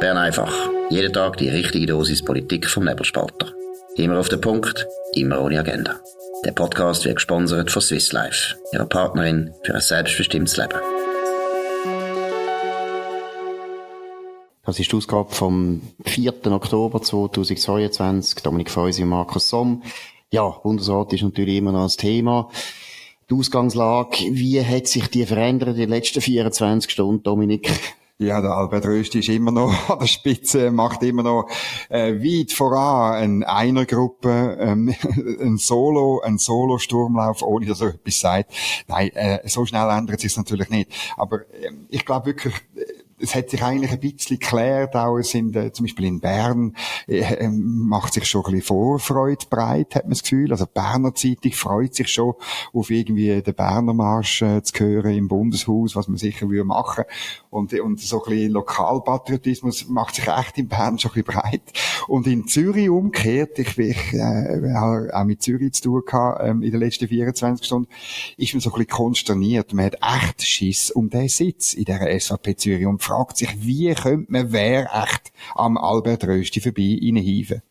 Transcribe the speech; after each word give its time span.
Bern 0.00 0.16
einfach. 0.16 0.54
Jeden 0.90 1.12
Tag 1.12 1.38
die 1.38 1.48
richtige 1.48 1.86
Dosis 1.86 2.24
Politik 2.24 2.68
vom 2.68 2.84
Nebelspalter. 2.84 3.52
Immer 3.96 4.20
auf 4.20 4.28
den 4.28 4.40
Punkt, 4.40 4.86
immer 5.14 5.40
ohne 5.42 5.58
Agenda. 5.58 5.96
Der 6.44 6.52
Podcast 6.52 7.04
wird 7.04 7.16
gesponsert 7.16 7.72
von 7.72 7.82
Swiss 7.82 8.12
Life, 8.12 8.54
ihrer 8.72 8.86
Partnerin 8.86 9.52
für 9.64 9.74
ein 9.74 9.80
selbstbestimmtes 9.80 10.56
Leben. 10.56 10.78
Das 14.64 14.78
ist 14.78 14.92
die 14.92 14.96
Ausgabe 14.96 15.34
vom 15.34 15.82
4. 16.04 16.46
Oktober 16.46 17.02
2022. 17.02 18.40
Dominik 18.40 18.70
Feusi 18.70 19.02
und 19.02 19.08
Markus 19.08 19.48
Somm. 19.48 19.82
Ja, 20.30 20.48
Bundesrat 20.48 21.12
ist 21.12 21.22
natürlich 21.22 21.56
immer 21.56 21.72
noch 21.72 21.84
ein 21.84 21.96
Thema. 21.96 22.50
Die 23.28 23.34
Ausgangslage, 23.34 24.18
wie 24.30 24.64
hat 24.64 24.86
sich 24.86 25.08
die 25.08 25.26
verändert 25.26 25.70
in 25.70 25.76
den 25.76 25.90
letzten 25.90 26.20
24 26.20 26.88
Stunden, 26.88 27.24
Dominik? 27.24 27.68
Ja, 28.20 28.40
der 28.40 28.50
Albert 28.50 28.84
Röst 28.84 29.14
ist 29.14 29.28
immer 29.28 29.52
noch 29.52 29.72
an 29.90 30.00
der 30.00 30.08
Spitze, 30.08 30.72
macht 30.72 31.04
immer 31.04 31.22
noch 31.22 31.48
äh, 31.88 32.14
weit 32.14 32.50
voran 32.50 33.14
eine 33.14 33.48
Einergruppe, 33.48 34.58
ähm, 34.60 34.92
ein 35.40 35.56
Solo, 35.56 36.20
ein 36.24 36.36
Solo-Sturmlauf, 36.36 37.42
ohne 37.42 37.66
dass 37.66 37.80
er 37.80 37.90
etwas 37.90 38.18
sagt. 38.18 38.52
Nein, 38.88 39.10
äh, 39.14 39.48
so 39.48 39.64
schnell 39.66 39.88
ändert 39.90 40.18
sich 40.18 40.36
natürlich 40.36 40.68
nicht. 40.68 40.90
Aber 41.16 41.42
äh, 41.52 41.70
ich 41.90 42.04
glaube 42.04 42.26
wirklich, 42.26 42.54
es 43.20 43.34
hat 43.34 43.50
sich 43.50 43.62
eigentlich 43.62 43.90
ein 43.90 44.00
bisschen 44.00 44.38
geklärt, 44.38 44.94
auch 44.96 45.18
es 45.18 45.30
sind, 45.30 45.56
äh, 45.56 45.72
zum 45.72 45.86
Beispiel 45.86 46.06
in 46.06 46.20
Bern, 46.20 46.74
äh, 47.06 47.20
äh, 47.20 47.48
macht 47.48 48.14
sich 48.14 48.24
schon 48.26 48.44
ein 48.44 48.52
bisschen 48.52 48.66
Vorfreude 48.66 49.46
breit, 49.48 49.94
hat 49.94 50.04
man 50.04 50.10
das 50.10 50.22
Gefühl. 50.22 50.52
Also 50.52 50.66
Berner 50.66 51.14
Zeitung 51.14 51.52
freut 51.52 51.94
sich 51.94 52.08
schon 52.08 52.34
auf 52.72 52.90
irgendwie 52.90 53.42
den 53.42 53.54
Berner 53.54 53.94
Marsch 53.94 54.42
äh, 54.42 54.62
zu 54.62 54.84
hören 54.84 55.14
im 55.14 55.28
Bundeshaus, 55.28 55.96
was 55.96 56.08
man 56.08 56.18
sicher 56.18 56.48
würde 56.48 56.64
machen. 56.64 57.04
Und, 57.50 57.72
und 57.74 58.00
so 58.00 58.22
ein 58.24 58.30
bisschen 58.30 58.52
Lokalpatriotismus 58.52 59.88
macht 59.88 60.14
sich 60.16 60.28
echt 60.28 60.58
in 60.58 60.68
Bern 60.68 60.98
schon 60.98 61.12
ein 61.12 61.22
bisschen 61.22 61.40
breit. 61.40 61.62
Und 62.06 62.26
in 62.26 62.46
Zürich 62.46 62.88
umgekehrt, 62.88 63.58
ich, 63.58 63.78
ich 63.78 64.12
äh, 64.14 64.74
auch 64.76 65.24
mit 65.24 65.42
Zürich 65.42 65.72
zu 65.74 65.82
tun 65.82 66.02
gehabt, 66.06 66.42
ähm, 66.44 66.62
in 66.62 66.70
den 66.70 66.80
letzten 66.80 67.08
24 67.08 67.66
Stunden, 67.66 67.88
ist 68.36 68.54
man 68.54 68.60
so 68.60 68.70
ein 68.70 68.74
bisschen 68.74 68.88
konsterniert. 68.88 69.72
Man 69.72 69.86
hat 69.86 69.98
echt 70.02 70.42
Schiss 70.42 70.90
um 70.90 71.10
den 71.10 71.28
Sitz 71.28 71.74
in 71.74 71.84
der 71.84 72.18
SVP 72.18 72.56
Zürich. 72.56 72.86
Und 72.86 73.02
fragt 73.08 73.38
sich, 73.38 73.64
wie 73.64 73.94
könnte 73.94 74.30
man 74.30 74.52
wer 74.52 74.94
echt 74.94 75.32
am 75.54 75.78
Albert 75.78 76.24
Rösti 76.24 76.60
vorbei 76.60 76.98
reinhieven? 77.02 77.62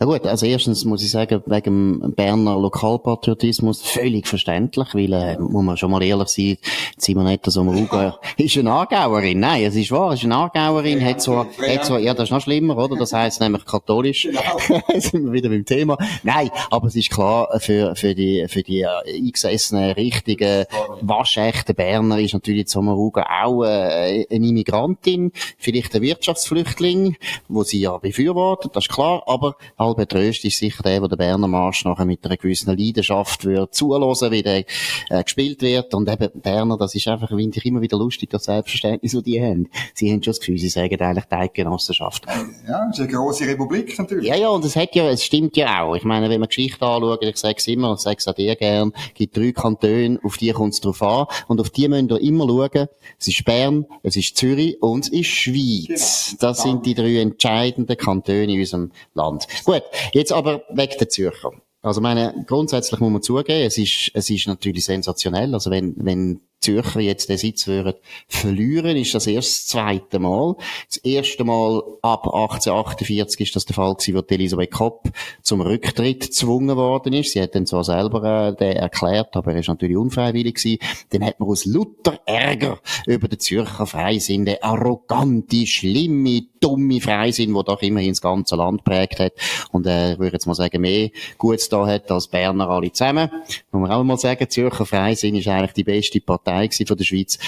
Ja 0.00 0.06
gut, 0.06 0.26
also 0.26 0.46
erstens 0.46 0.84
muss 0.84 1.02
ich 1.02 1.10
sagen, 1.10 1.42
wegen 1.46 2.00
dem 2.00 2.14
Berner 2.14 2.58
Lokalpatriotismus 2.58 3.82
völlig 3.82 4.26
verständlich, 4.26 4.94
weil, 4.94 5.12
äh, 5.12 5.38
muss 5.38 5.64
man 5.64 5.76
schon 5.76 5.90
mal 5.90 6.02
ehrlich 6.02 6.28
sein, 6.28 6.58
Simonetta 6.98 7.50
Sommaruga 7.50 8.18
ist 8.36 8.56
eine 8.56 8.72
Aargauerin. 8.72 9.40
Nein, 9.40 9.64
es 9.64 9.76
ist 9.76 9.90
wahr, 9.90 10.12
es 10.12 10.20
ist 10.20 10.24
eine 10.24 10.36
Aargauerin, 10.36 11.04
hat 11.04 11.20
zwar, 11.20 11.46
hat 11.46 11.84
zwar, 11.84 11.98
ja, 11.98 12.14
das 12.14 12.24
ist 12.24 12.30
noch 12.30 12.40
schlimmer, 12.40 12.76
oder? 12.76 12.96
Das 12.96 13.12
heisst 13.12 13.40
nämlich 13.40 13.64
katholisch. 13.64 14.22
Genau. 14.22 14.80
sind 14.98 15.24
wir 15.24 15.32
wieder 15.32 15.48
beim 15.48 15.64
Thema. 15.64 15.96
Nein, 16.22 16.50
aber 16.70 16.88
es 16.88 16.96
ist 16.96 17.10
klar, 17.10 17.48
für, 17.60 17.96
für 17.96 18.14
die, 18.14 18.46
für 18.48 18.62
die 18.62 18.80
äh, 18.80 18.88
eingesessenen, 19.06 19.92
richtigen, 19.92 20.66
waschechten 21.00 21.74
Berner 21.74 22.18
ist 22.18 22.34
natürlich 22.34 22.68
Sommaruga 22.68 23.26
auch 23.42 23.64
äh, 23.64 24.26
eine 24.30 24.46
Immigrantin, 24.46 25.32
vielleicht 25.58 25.94
ein 25.94 26.02
Wirtschaftsflüchtling, 26.02 27.16
wo 27.48 27.62
sie 27.62 27.80
ja 27.80 27.96
befürwortet, 27.98 28.74
das 28.74 28.84
ist 28.84 28.92
klar, 28.92 29.22
aber 29.26 29.56
Albert 29.78 30.14
Röst 30.14 30.44
ist 30.46 30.58
sicher 30.58 30.82
der, 30.82 31.00
der 31.00 31.08
den 31.08 31.18
Berner 31.18 31.48
Marsch 31.48 31.84
nachher 31.84 32.06
mit 32.06 32.24
einer 32.24 32.38
gewissen 32.38 32.76
Leidenschaft 32.76 33.44
wird 33.44 33.74
zulassen, 33.74 34.30
wie 34.30 34.42
der 34.42 34.64
äh, 35.10 35.22
gespielt 35.22 35.60
wird. 35.60 35.92
Und 35.92 36.08
eben 36.08 36.40
Berner, 36.40 36.78
das 36.78 36.94
ist 36.94 37.06
einfach, 37.08 37.28
finde 37.28 37.58
ich, 37.58 37.66
immer 37.66 37.82
wieder 37.82 37.98
lustig, 37.98 38.30
das 38.30 38.44
Selbstverständnis, 38.44 39.12
das 39.12 39.22
die 39.22 39.38
haben. 39.38 39.68
Sie 39.92 40.10
haben 40.10 40.22
schon 40.22 40.30
das 40.30 40.40
Gefühl, 40.40 40.58
sie 40.58 40.70
sagen 40.70 40.98
eigentlich 40.98 41.26
die 41.26 41.34
Eidgenossenschaft. 41.34 42.24
Ja, 42.66 42.88
es 42.90 42.98
ist 42.98 43.04
eine 43.04 43.12
grosse 43.12 43.46
Republik 43.46 43.98
natürlich. 43.98 44.26
Ja, 44.26 44.36
ja, 44.36 44.48
und 44.48 44.64
es 44.64 44.76
hat 44.76 44.94
ja, 44.94 45.10
es 45.10 45.22
stimmt 45.22 45.58
ja 45.58 45.82
auch. 45.82 45.94
Ich 45.94 46.04
meine, 46.04 46.30
wenn 46.30 46.40
man 46.40 46.48
Geschichte 46.48 46.84
anschaut, 46.86 47.22
ich 47.22 47.36
sage 47.36 47.56
es 47.58 47.66
immer, 47.66 47.92
ich 47.92 48.00
sage 48.00 48.16
es 48.18 48.28
auch 48.28 48.34
dir 48.34 48.56
gern, 48.56 48.92
gibt 49.12 49.36
drei 49.36 49.52
Kantone, 49.52 50.18
auf 50.22 50.38
die 50.38 50.52
kommt 50.52 50.72
es 50.72 50.80
drauf 50.80 51.02
an. 51.02 51.26
Und 51.48 51.60
auf 51.60 51.68
die 51.68 51.88
müsst 51.88 52.10
ihr 52.10 52.20
immer 52.22 52.46
schauen. 52.48 52.88
Es 53.18 53.28
ist 53.28 53.44
Bern, 53.44 53.84
es 54.02 54.16
ist 54.16 54.38
Zürich 54.38 54.80
und 54.80 55.04
es 55.04 55.12
ist 55.12 55.26
Schweiz. 55.26 56.28
Genau. 56.30 56.40
Das 56.40 56.62
sind 56.62 56.86
die 56.86 56.94
drei 56.94 57.20
entscheidenden 57.20 57.96
Kantone 57.96 58.44
in 58.44 58.60
unserem 58.60 58.92
Land. 59.12 59.46
Gut, 59.66 59.82
jetzt 60.12 60.32
aber 60.32 60.62
weg 60.70 60.96
der 60.96 61.08
Zürcher. 61.08 61.50
Also 61.82 62.00
meine, 62.00 62.44
grundsätzlich 62.46 63.00
muss 63.00 63.10
man 63.10 63.20
zugeben, 63.22 63.66
es 63.66 63.78
ist, 63.78 64.12
es 64.14 64.30
ist 64.30 64.46
natürlich 64.46 64.84
sensationell. 64.84 65.52
Also 65.54 65.72
wenn, 65.72 65.94
wenn 65.98 66.40
Zürcher 66.60 67.00
jetzt 67.00 67.28
den 67.28 67.36
Sitz 67.36 67.66
würden 67.66 67.94
verlieren, 68.28 68.96
ist 68.96 69.14
das 69.14 69.26
erst 69.26 69.50
das 69.50 69.66
zweite 69.66 70.20
Mal. 70.20 70.54
Das 70.88 70.98
erste 70.98 71.42
Mal 71.42 71.82
ab 72.02 72.26
1848 72.26 73.40
ist 73.40 73.56
das 73.56 73.66
der 73.66 73.74
Fall 73.74 73.94
gewesen, 73.94 74.14
wo 74.14 74.34
Elisabeth 74.34 74.70
Kopp 74.70 75.10
zum 75.42 75.60
Rücktritt 75.60 76.20
gezwungen 76.22 76.76
worden 76.76 77.12
ist. 77.12 77.32
Sie 77.32 77.42
hat 77.42 77.54
dann 77.56 77.66
zwar 77.66 77.82
selber 77.82 78.48
äh, 78.48 78.56
den 78.56 78.76
erklärt, 78.76 79.36
aber 79.36 79.52
er 79.52 79.60
ist 79.60 79.68
natürlich 79.68 79.96
unfreiwillig 79.96 80.54
gewesen. 80.54 80.78
Dann 81.10 81.24
hat 81.24 81.40
man 81.40 81.48
aus 81.48 81.64
Luther 81.64 82.20
Ärger 82.24 82.78
über 83.06 83.26
den 83.28 83.40
Zürcher 83.40 83.86
Freisinn, 83.86 84.44
den 84.44 84.62
arrogante, 84.62 85.66
schlimme, 85.66 86.42
dumme 86.60 87.00
Freisinn, 87.00 87.54
der 87.54 87.62
doch 87.62 87.82
immerhin 87.82 88.12
das 88.12 88.20
ganze 88.20 88.56
Land 88.56 88.84
prägt 88.84 89.18
hat 89.20 89.32
und 89.72 89.86
äh, 89.86 90.12
ich 90.12 90.18
würde 90.18 90.34
jetzt 90.34 90.46
mal 90.46 90.54
sagen, 90.54 90.80
mehr 90.80 91.10
Gutes 91.38 91.68
da 91.68 91.86
hat 91.86 92.10
als 92.10 92.28
Berner 92.28 92.68
alle 92.68 92.92
zusammen. 92.92 93.30
Muss 93.70 93.82
man 93.82 93.90
auch 93.90 94.04
mal 94.04 94.18
sagen, 94.18 94.48
Zürcher 94.48 94.86
Freisinn 94.86 95.34
ist 95.36 95.48
eigentlich 95.48 95.72
die 95.72 95.84
beste 95.84 96.20
Partei 96.20 96.68
von 96.86 96.96
der 96.96 97.04
Schweiz. 97.04 97.38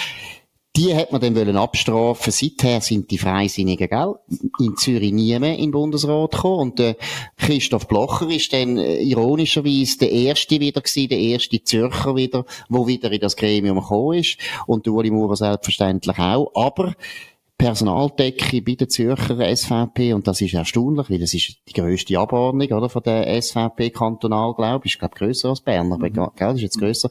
Die 0.77 0.95
hat 0.95 1.11
man 1.11 1.21
dann 1.21 1.35
wollen 1.35 1.57
abstrafen. 1.57 2.33
Seither 2.33 2.81
sind 2.81 3.11
die 3.11 3.19
Freisinnigen, 3.19 3.89
gell? 3.89 4.15
In 4.61 4.77
Zürich 4.77 5.13
nie 5.13 5.37
mehr 5.39 5.59
in 5.59 5.73
Bundesrat 5.73 6.31
gekommen. 6.31 6.61
Und 6.61 6.79
der 6.79 6.97
Christoph 7.37 7.89
Blocher 7.89 8.31
ist 8.31 8.53
dann 8.53 8.79
äh, 8.79 9.01
ironischerweise 9.03 9.99
der 9.99 10.13
erste 10.13 10.61
wieder 10.61 10.81
gewesen, 10.81 11.09
der 11.09 11.19
erste 11.19 11.65
Zürcher 11.65 12.15
wieder, 12.15 12.45
wo 12.69 12.87
wieder 12.87 13.11
in 13.11 13.19
das 13.19 13.37
Gremium 13.37 13.81
gekommen 13.81 14.19
ist. 14.19 14.39
Und 14.67 14.87
der 14.87 14.93
Uli 14.93 15.11
Maurer 15.11 15.35
selbstverständlich 15.35 16.19
auch. 16.19 16.53
Aber 16.55 16.95
Personaldecke 17.59 18.63
bei 18.63 18.77
der 18.77 18.89
Zürcher 18.89 19.57
SVP 19.57 20.13
und 20.13 20.29
das 20.29 20.41
ist 20.41 20.55
erstaunlich, 20.55 21.11
weil 21.11 21.19
das 21.19 21.35
ist 21.35 21.59
die 21.69 21.73
grösste 21.73 22.19
Abordnung, 22.19 22.69
oder, 22.69 22.89
von 22.89 23.03
der 23.03 23.43
SVP 23.43 23.91
kantonal, 23.91 24.55
glaube 24.55 24.87
ich. 24.87 24.95
Ich 24.95 24.99
glaube, 25.01 25.17
grösser 25.17 25.51
als 25.51 25.61
Bern, 25.61 25.93
aber, 25.93 26.09
mhm. 26.09 26.31
gell, 26.37 26.55
ist 26.55 26.63
jetzt 26.63 26.79
grösser 26.79 27.11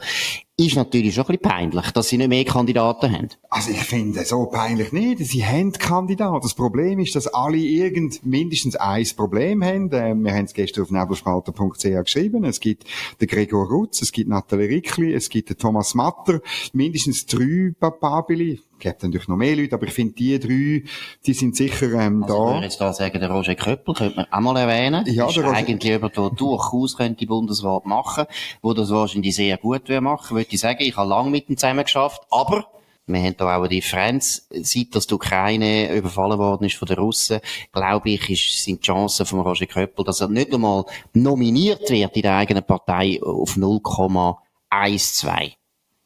ist 0.60 0.76
natürlich 0.76 1.14
schon 1.14 1.26
ein 1.26 1.38
bisschen 1.38 1.52
peinlich, 1.52 1.92
dass 1.92 2.08
sie 2.08 2.18
nicht 2.18 2.30
mehr 2.30 2.44
Kandidaten 2.44 3.12
haben. 3.12 3.30
Also 3.48 3.70
ich 3.70 3.84
finde, 3.84 4.26
so 4.26 4.48
peinlich 4.48 4.92
nicht. 4.92 5.20
Sie 5.20 5.46
haben 5.46 5.72
Kandidaten. 5.72 6.42
Das 6.42 6.56
Problem 6.56 6.98
ist, 7.00 7.16
dass 7.16 7.28
alle 7.28 7.58
irgend 7.58 8.26
mindestens 8.26 8.76
ein 8.76 9.06
Problem 9.16 9.64
haben. 9.64 9.92
Ähm, 9.94 10.24
wir 10.24 10.34
haben 10.34 10.46
es 10.46 10.56
gestern 10.56 10.86
auf 10.86 10.92
nebelspalter.ch 10.92 11.84
geschrieben. 12.04 12.44
Es 12.44 12.60
gibt 12.60 12.86
den 13.22 13.28
Gregor 13.28 13.68
Rutz, 13.68 14.02
es 14.02 14.12
gibt 14.12 14.30
Nathalie 14.30 14.68
Rickli, 14.68 15.14
es 15.14 15.30
gibt 15.30 15.52
den 15.52 15.58
Thomas 15.60 15.94
Matter. 15.94 16.42
Mindestens 16.74 17.28
drei 17.28 17.74
Papabili. 17.80 18.60
Es 18.78 18.84
gibt 18.84 19.02
natürlich 19.02 19.28
noch 19.28 19.38
mehr 19.38 19.56
Leute, 19.56 19.74
aber 19.74 19.88
ich 19.88 19.94
finde, 19.94 20.14
die 20.14 20.40
drei, 20.40 20.84
die 21.26 21.34
sind 21.34 21.56
sicher 21.56 21.94
ähm, 21.94 22.24
also 22.24 22.36
da. 22.36 22.50
Ich 22.50 22.54
würde 22.56 22.66
jetzt 22.66 22.82
da 22.82 22.94
sagen, 22.94 23.20
der 23.20 23.32
Roger 23.32 23.56
Köppel 23.56 23.96
könnte 23.96 24.18
man 24.18 24.26
auch 24.30 24.40
mal 24.40 24.58
erwähnen. 24.58 25.04
Ja, 25.08 25.28
ist 25.28 25.38
der 25.38 25.48
eigentlich 25.52 25.84
jemand, 25.84 26.16
der 26.16 26.30
durchaus 26.30 26.96
könnte 26.96 27.26
Bundesrat 27.26 27.88
machen, 27.88 28.26
wo 28.62 28.74
das 28.74 28.92
wahrscheinlich 28.92 29.36
sehr 29.36 29.58
gut 29.58 29.90
machen 29.90 30.38
würde 30.48 30.56
ich 30.56 30.62
sagen, 30.62 30.82
ich 30.82 30.96
habe 30.96 31.10
lange 31.10 31.30
mit 31.30 31.50
ihm 31.50 31.58
zusammen 31.58 31.84
geschafft, 31.84 32.22
aber 32.32 32.68
wir 33.06 33.20
haben 33.22 33.38
da 33.38 33.56
auch 33.56 33.60
eine 33.60 33.70
Differenz. 33.70 34.48
Seit 34.50 34.96
dass 34.96 35.08
die 35.08 35.14
Ukraine 35.14 35.94
überfallen 35.96 36.38
worden 36.38 36.66
ist 36.66 36.76
von 36.76 36.88
den 36.88 36.98
Russen, 36.98 37.40
glaube 37.72 38.10
ich, 38.10 38.30
ist, 38.30 38.64
sind 38.64 38.82
die 38.82 38.86
Chancen 38.86 39.26
von 39.26 39.40
Roger 39.40 39.66
Köppel, 39.66 40.04
dass 40.04 40.22
er 40.22 40.28
nicht 40.28 40.54
einmal 40.54 40.86
nominiert 41.14 41.90
wird 41.90 42.16
in 42.16 42.22
der 42.22 42.36
eigenen 42.36 42.64
Partei 42.64 43.20
auf 43.22 43.56
0,12. 43.56 45.54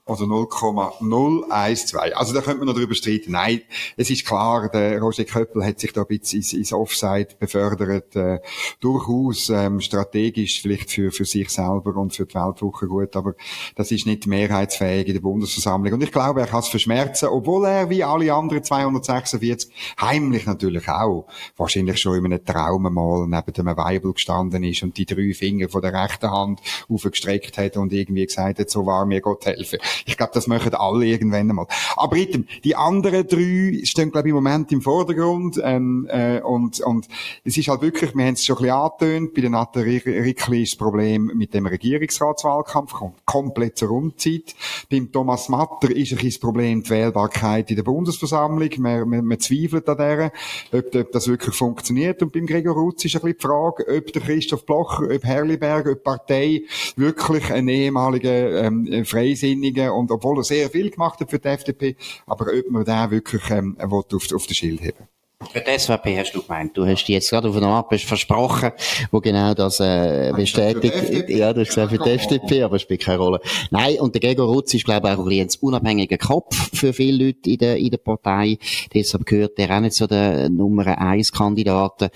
Also 0.03 0.25
0,012. 0.25 1.93
Also 2.15 2.33
da 2.33 2.41
könnte 2.41 2.57
man 2.57 2.67
noch 2.67 2.73
drüber 2.73 2.95
streiten. 2.95 3.33
Nein, 3.33 3.61
es 3.97 4.09
ist 4.09 4.25
klar, 4.25 4.67
der 4.69 4.99
Roger 4.99 5.25
Köppel 5.25 5.63
hat 5.63 5.79
sich 5.79 5.93
da 5.93 6.01
ein 6.01 6.07
bisschen 6.07 6.39
ins, 6.39 6.53
ins 6.53 6.73
Offside 6.73 7.35
befördert. 7.39 8.15
Äh, 8.15 8.39
durchaus 8.79 9.49
ähm, 9.49 9.79
strategisch 9.79 10.59
vielleicht 10.59 10.89
für, 10.89 11.11
für 11.11 11.25
sich 11.25 11.49
selber 11.49 11.95
und 11.97 12.15
für 12.15 12.25
die 12.25 12.33
Weltwoche 12.33 12.87
gut, 12.87 13.15
aber 13.15 13.35
das 13.75 13.91
ist 13.91 14.07
nicht 14.07 14.25
mehrheitsfähig 14.25 15.05
in 15.05 15.13
der 15.13 15.21
Bundesversammlung. 15.21 15.93
Und 15.93 16.03
ich 16.03 16.11
glaube, 16.11 16.41
er 16.41 16.47
kann 16.47 16.61
es 16.61 16.67
verschmerzen, 16.67 17.27
obwohl 17.27 17.65
er 17.65 17.89
wie 17.91 18.03
alle 18.03 18.33
anderen 18.33 18.63
246 18.63 19.71
heimlich 20.01 20.47
natürlich 20.47 20.89
auch 20.89 21.27
wahrscheinlich 21.57 21.99
schon 21.99 22.17
in 22.17 22.25
einem 22.25 22.43
Traum 22.43 22.91
mal 22.91 23.27
neben 23.27 23.53
dem 23.53 23.77
Weibel 23.77 24.13
gestanden 24.13 24.63
ist 24.63 24.81
und 24.81 24.97
die 24.97 25.05
drei 25.05 25.31
Finger 25.35 25.69
von 25.69 25.83
der 25.83 25.93
rechten 25.93 26.31
Hand 26.31 26.59
aufgestreckt 26.89 27.59
hat 27.59 27.77
und 27.77 27.93
irgendwie 27.93 28.25
gesagt 28.25 28.57
hat, 28.57 28.69
so 28.71 28.85
war 28.87 29.05
mir 29.05 29.21
Gott 29.21 29.45
helfe. 29.45 29.77
Ich 30.05 30.17
glaube, 30.17 30.31
das 30.33 30.47
machen 30.47 30.73
alle 30.75 31.05
irgendwann 31.05 31.49
einmal. 31.49 31.67
Aber 31.95 32.15
item, 32.17 32.47
die 32.63 32.75
anderen 32.75 33.27
drei 33.27 33.81
stehen, 33.83 34.11
glaube 34.11 34.27
ich, 34.27 34.31
im 34.31 34.35
Moment 34.35 34.71
im 34.71 34.81
Vordergrund. 34.81 35.59
Ähm, 35.63 36.07
äh, 36.09 36.41
und, 36.41 36.79
und 36.81 37.07
es 37.43 37.57
ist 37.57 37.67
halt 37.67 37.81
wirklich, 37.81 38.15
wir 38.15 38.25
haben 38.25 38.33
es 38.33 38.45
schon 38.45 38.57
ein 38.57 38.63
bisschen 38.63 38.75
angetönt, 38.75 39.33
bei 39.33 39.41
der 39.41 39.49
Natter 39.49 39.85
Rickli 39.85 40.63
ist 40.63 40.73
das 40.73 40.77
Problem 40.77 41.31
mit 41.35 41.53
dem 41.53 41.65
Regierungsratswahlkampf, 41.65 42.93
kommt 42.93 43.25
komplett 43.25 43.77
zur 43.77 43.89
Rundzeit. 43.89 44.55
Beim 44.89 45.11
Thomas 45.11 45.49
Matter 45.49 45.89
ist 45.89 46.11
ein 46.11 46.17
bisschen 46.17 46.29
das 46.29 46.39
Problem 46.39 46.83
die 46.83 46.89
Wählbarkeit 46.89 47.69
in 47.69 47.75
der 47.75 47.83
Bundesversammlung. 47.83 48.69
Man, 48.77 49.09
man, 49.09 49.25
man 49.25 49.39
zweifelt 49.39 49.87
an 49.89 49.97
der, 49.97 50.31
ob, 50.71 50.95
ob 50.95 51.11
das 51.11 51.27
wirklich 51.27 51.55
funktioniert. 51.55 52.21
Und 52.21 52.31
beim 52.31 52.45
Gregor 52.45 52.75
Rutz 52.75 53.05
ist 53.05 53.15
ein 53.15 53.21
bisschen 53.21 53.37
die 53.37 53.47
Frage, 53.47 53.97
ob 53.97 54.13
der 54.13 54.21
Christoph 54.21 54.65
Blocher, 54.65 55.03
ob 55.13 55.23
Herliberg, 55.23 55.87
ob 55.87 56.03
Partei 56.03 56.63
wirklich 56.95 57.51
ein 57.51 57.67
ehemaliger 57.67 58.63
ähm, 58.63 59.05
Freisinniger 59.05 59.80
und 59.89 60.11
obwohl 60.11 60.39
er 60.39 60.43
sehr 60.43 60.69
viel 60.69 60.89
gemacht 60.89 61.19
hat 61.19 61.29
für 61.29 61.39
die 61.39 61.47
FDP, 61.47 61.95
aber 62.27 62.47
ob 62.47 62.71
man 62.71 62.85
den 62.85 63.11
wirklich 63.11 63.49
ähm, 63.49 63.77
auf, 63.79 64.05
auf 64.13 64.47
den 64.47 64.55
Schild 64.55 64.81
heben 64.81 65.07
für 65.51 65.61
die 65.61 65.79
SVP 65.79 66.19
hast 66.19 66.33
du 66.33 66.41
gemeint. 66.41 66.77
Du 66.77 66.85
hast 66.85 67.07
jetzt 67.07 67.29
gerade 67.29 67.49
auf 67.49 67.57
einer 67.57 67.67
Art 67.67 67.99
versprochen, 68.01 68.71
wo 69.11 69.19
genau 69.19 69.53
das 69.53 69.79
äh, 69.79 70.31
bestätigt. 70.35 71.29
Ja, 71.29 71.53
du 71.53 71.61
hast 71.61 71.69
gesagt 71.69 71.91
für 71.91 71.97
die 71.97 72.09
FDP, 72.09 72.63
aber 72.63 72.75
es 72.75 72.83
spielt 72.83 73.01
keine 73.01 73.17
Rolle. 73.17 73.41
Nein, 73.69 73.99
und 73.99 74.13
der 74.13 74.21
Gregor 74.21 74.47
Rutz 74.47 74.73
ist, 74.73 74.85
glaube 74.85 75.09
ich, 75.09 75.15
auch 75.15 75.25
ein, 75.25 75.39
ein 75.39 75.49
unabhängiger 75.59 76.17
Kopf 76.17 76.69
für 76.73 76.93
viele 76.93 77.25
Leute 77.25 77.49
in 77.49 77.57
der, 77.57 77.77
in 77.77 77.89
der 77.89 77.97
Partei. 77.97 78.57
Deshalb 78.93 79.25
gehört 79.25 79.57
der 79.57 79.75
auch 79.75 79.81
nicht 79.81 79.93
zu 79.93 80.07
den 80.07 80.55
Nummer 80.55 80.97
1 80.97 81.31
Kandidaten. 81.31 82.09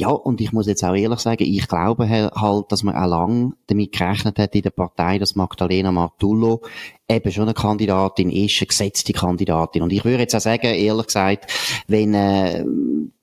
Ja, 0.00 0.10
und 0.10 0.40
ich 0.40 0.52
muss 0.52 0.68
jetzt 0.68 0.84
auch 0.84 0.94
ehrlich 0.94 1.18
sagen, 1.18 1.42
ich 1.42 1.66
glaube 1.66 2.08
halt, 2.08 2.70
dass 2.70 2.84
man 2.84 2.94
auch 2.94 3.08
lang 3.08 3.54
damit 3.66 3.90
gerechnet 3.90 4.38
hat 4.38 4.54
in 4.54 4.62
der 4.62 4.70
Partei, 4.70 5.18
dass 5.18 5.34
Magdalena 5.34 5.90
Martullo 5.90 6.62
eben 7.08 7.32
schon 7.32 7.44
eine 7.44 7.54
Kandidatin 7.54 8.30
ist, 8.30 8.60
eine 8.60 8.66
gesetzte 8.66 9.12
Kandidatin. 9.12 9.82
Und 9.82 9.92
ich 9.92 10.04
würde 10.04 10.20
jetzt 10.20 10.36
auch 10.36 10.40
sagen, 10.40 10.66
ehrlich 10.66 11.06
gesagt, 11.06 11.50
wenn 11.88 12.14
äh, 12.14 12.64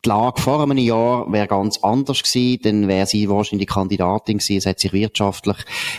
die 0.06 0.10
Lage 0.10 0.42
vor 0.42 0.62
einem 0.62 0.78
Jahr 0.78 1.32
wäre 1.32 1.48
ganz 1.48 1.80
anders 1.84 2.24
gewesen, 2.24 2.62
dann 2.64 2.88
wäre 2.88 3.06
sie 3.06 3.30
wahrscheinlich 3.30 3.68
Kandidatin 3.68 4.40
gewesen. 4.40 4.58
Es 4.58 4.66
hat 4.66 4.80
sich 4.80 4.92
wirtschaftlich 4.92 5.58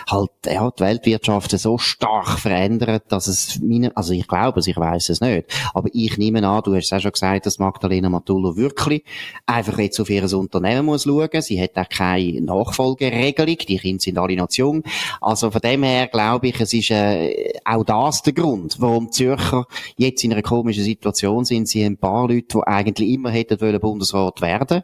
halt, 0.09 0.31
ja, 0.47 0.71
die 0.71 0.83
Weltwirtschaft 0.83 1.51
so 1.53 1.79
stark 1.79 2.39
verändert, 2.39 3.05
dass 3.09 3.29
es 3.29 3.61
meine, 3.63 3.97
also 3.97 4.13
ich 4.13 4.27
glaube 4.27 4.61
es, 4.61 4.67
ich 4.67 4.77
weiß 4.77 5.09
es 5.09 5.21
nicht, 5.21 5.47
aber 5.73 5.89
ich 5.93 6.19
nehme 6.19 6.47
an, 6.47 6.63
du 6.65 6.75
hast 6.75 6.87
es 6.87 6.93
auch 6.93 7.01
schon 7.01 7.13
gesagt, 7.13 7.47
dass 7.47 7.59
Magdalena 7.59 8.09
Matullo 8.09 8.57
wirklich 8.57 9.05
einfach 9.47 9.79
jetzt 9.79 10.01
auf 10.01 10.11
ihr 10.11 10.25
Unternehmen 10.37 10.66
muss 10.83 11.05
schauen. 11.05 11.43
Sie 11.43 11.61
hat 11.61 11.77
auch 11.77 11.89
keine 11.89 12.41
Nachfolgeregelung, 12.41 13.57
die 13.69 13.79
Kinder 13.79 14.03
sind 14.03 14.19
alle 14.19 14.37
noch 14.37 14.51
jung. 14.51 14.83
Also 15.21 15.51
von 15.51 15.61
dem 15.61 15.83
her 15.83 16.07
glaube 16.09 16.49
ich, 16.49 16.61
es 16.61 16.73
ist 16.73 16.91
äh, 16.91 17.53
auch 17.65 17.85
das 17.85 18.23
der 18.23 18.33
Grund, 18.33 18.77
warum 18.79 19.07
die 19.07 19.11
Zürcher 19.11 19.67
jetzt 19.97 20.25
in 20.25 20.33
einer 20.33 20.43
komischen 20.43 20.85
Situation 20.85 21.45
sind. 21.45 21.69
Sie 21.69 21.85
haben 21.85 21.95
ein 21.95 21.99
paar 21.99 22.29
Leute, 22.29 22.59
die 22.59 22.67
eigentlich 22.67 23.11
immer 23.11 23.31
hätten 23.31 23.61
wollen 23.61 23.81
Bundesrat 23.81 24.41
werden 24.41 24.83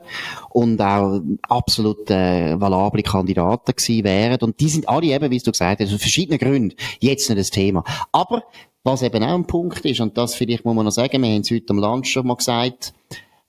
und 0.51 0.81
auch 0.81 1.21
absolut 1.49 2.11
äh, 2.11 2.61
valable 2.61 3.03
Kandidaten 3.03 3.73
gewesen 3.75 4.05
wären. 4.05 4.41
Und 4.41 4.61
die 4.61 4.69
sind 4.69 4.89
alle 4.89 5.07
eben, 5.07 5.31
wie 5.31 5.39
du 5.39 5.51
gesagt 5.51 5.81
hast, 5.81 5.93
aus 5.93 6.01
verschiedenen 6.01 6.39
Gründen 6.39 6.77
jetzt 7.01 7.29
nicht 7.29 7.41
das 7.41 7.51
Thema. 7.51 7.85
Aber 8.13 8.45
was 8.85 9.03
eben 9.03 9.23
auch 9.23 9.35
ein 9.35 9.47
Punkt 9.47 9.85
ist, 9.85 10.01
und 10.01 10.17
das 10.19 10.35
vielleicht 10.35 10.65
muss 10.65 10.75
man 10.75 10.85
noch 10.85 10.93
sagen, 10.93 11.23
wir 11.23 11.31
haben 11.31 11.43
es 11.43 11.51
heute 11.51 11.71
am 11.71 11.79
Land 11.79 12.09
schon 12.09 12.27
mal 12.27 12.35
gesagt, 12.35 12.93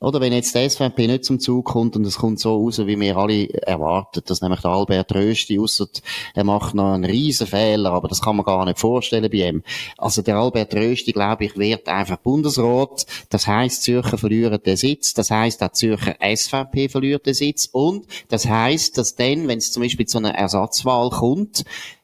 oder 0.03 0.19
wenn 0.19 0.33
jetzt 0.33 0.53
die 0.53 0.69
SVP 0.69 1.07
nicht 1.07 1.23
zum 1.23 1.39
Zug 1.39 1.65
kommt 1.65 1.95
und 1.95 2.05
es 2.05 2.17
kommt 2.17 2.39
so 2.39 2.55
raus, 2.55 2.79
wie 2.79 2.99
wir 2.99 3.15
alle 3.15 3.49
erwarten, 3.53 4.21
dass 4.25 4.41
nämlich 4.41 4.59
der 4.59 4.71
Albert 4.71 5.15
Rösti, 5.15 5.57
ausser 5.57 5.87
er 6.33 6.43
macht 6.43 6.75
noch 6.75 6.93
einen 6.93 7.05
riesen 7.05 7.47
Fehler, 7.47 7.91
aber 7.91 8.09
das 8.09 8.21
kann 8.21 8.35
man 8.35 8.45
gar 8.45 8.65
nicht 8.65 8.79
vorstellen 8.79 9.29
bei 9.31 9.49
ihm. 9.49 9.63
Also 9.97 10.21
der 10.21 10.37
Albert 10.37 10.75
Rösti, 10.75 11.13
glaube 11.13 11.45
ich, 11.45 11.57
wird 11.57 11.87
einfach 11.87 12.17
Bundesrat. 12.17 13.05
Das 13.29 13.47
heißt, 13.47 13.83
Zürcher 13.83 14.17
verlieren 14.17 14.59
den 14.63 14.77
Sitz. 14.77 15.13
Das 15.13 15.31
heißt, 15.31 15.63
auch 15.63 15.71
Zürcher 15.71 16.15
SVP 16.19 16.89
verliert 16.89 17.25
den 17.25 17.33
Sitz. 17.33 17.69
Und 17.71 18.05
das 18.27 18.45
heißt, 18.45 18.97
dass 18.97 19.15
dann, 19.15 19.47
wenn 19.47 19.59
es 19.59 19.71
zum 19.71 19.83
Beispiel 19.83 20.05
zu 20.05 20.17
einer 20.17 20.35
Ersatzwahl 20.35 21.09
kommt, 21.11 21.63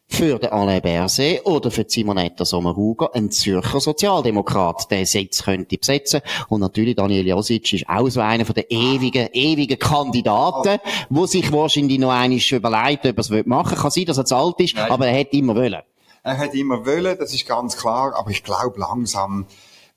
für 0.09 0.39
den 0.39 0.49
Alain 0.51 0.81
Berset 0.81 1.45
oder 1.45 1.69
für 1.69 1.85
Simonetta 1.87 2.43
Sommaruga 2.43 3.11
ein 3.13 3.31
Zürcher 3.31 3.79
Sozialdemokrat 3.79 4.89
den 4.91 5.05
Sitz 5.05 5.43
könnte 5.43 5.77
besetzen. 5.77 6.21
Und 6.49 6.61
natürlich 6.61 6.95
Daniel 6.95 7.27
Josic 7.27 7.73
ist 7.73 7.87
auch 7.87 8.09
so 8.09 8.19
einer 8.19 8.43
von 8.43 8.55
den 8.55 8.65
ewigen, 8.69 9.29
ewigen 9.31 9.77
Kandidaten, 9.77 10.79
wo 11.09 11.27
sich 11.27 11.51
wahrscheinlich 11.51 11.99
noch 11.99 12.11
einmal 12.11 12.39
überlegt, 12.39 13.05
ob 13.05 13.17
er 13.17 13.19
es 13.19 13.29
machen 13.45 13.71
will. 13.71 13.77
Kann 13.77 13.91
sein, 13.91 14.05
dass 14.05 14.17
er 14.17 14.25
zu 14.25 14.35
alt 14.35 14.59
ist, 14.59 14.75
Nein. 14.75 14.91
aber 14.91 15.07
er 15.07 15.13
hätte 15.13 15.37
immer 15.37 15.55
wollen. 15.55 15.81
Er 16.23 16.37
hat 16.37 16.53
immer 16.53 16.85
wollen, 16.85 17.15
das 17.17 17.33
ist 17.33 17.47
ganz 17.47 17.77
klar, 17.77 18.13
aber 18.17 18.31
ich 18.31 18.43
glaube 18.43 18.79
langsam, 18.79 19.45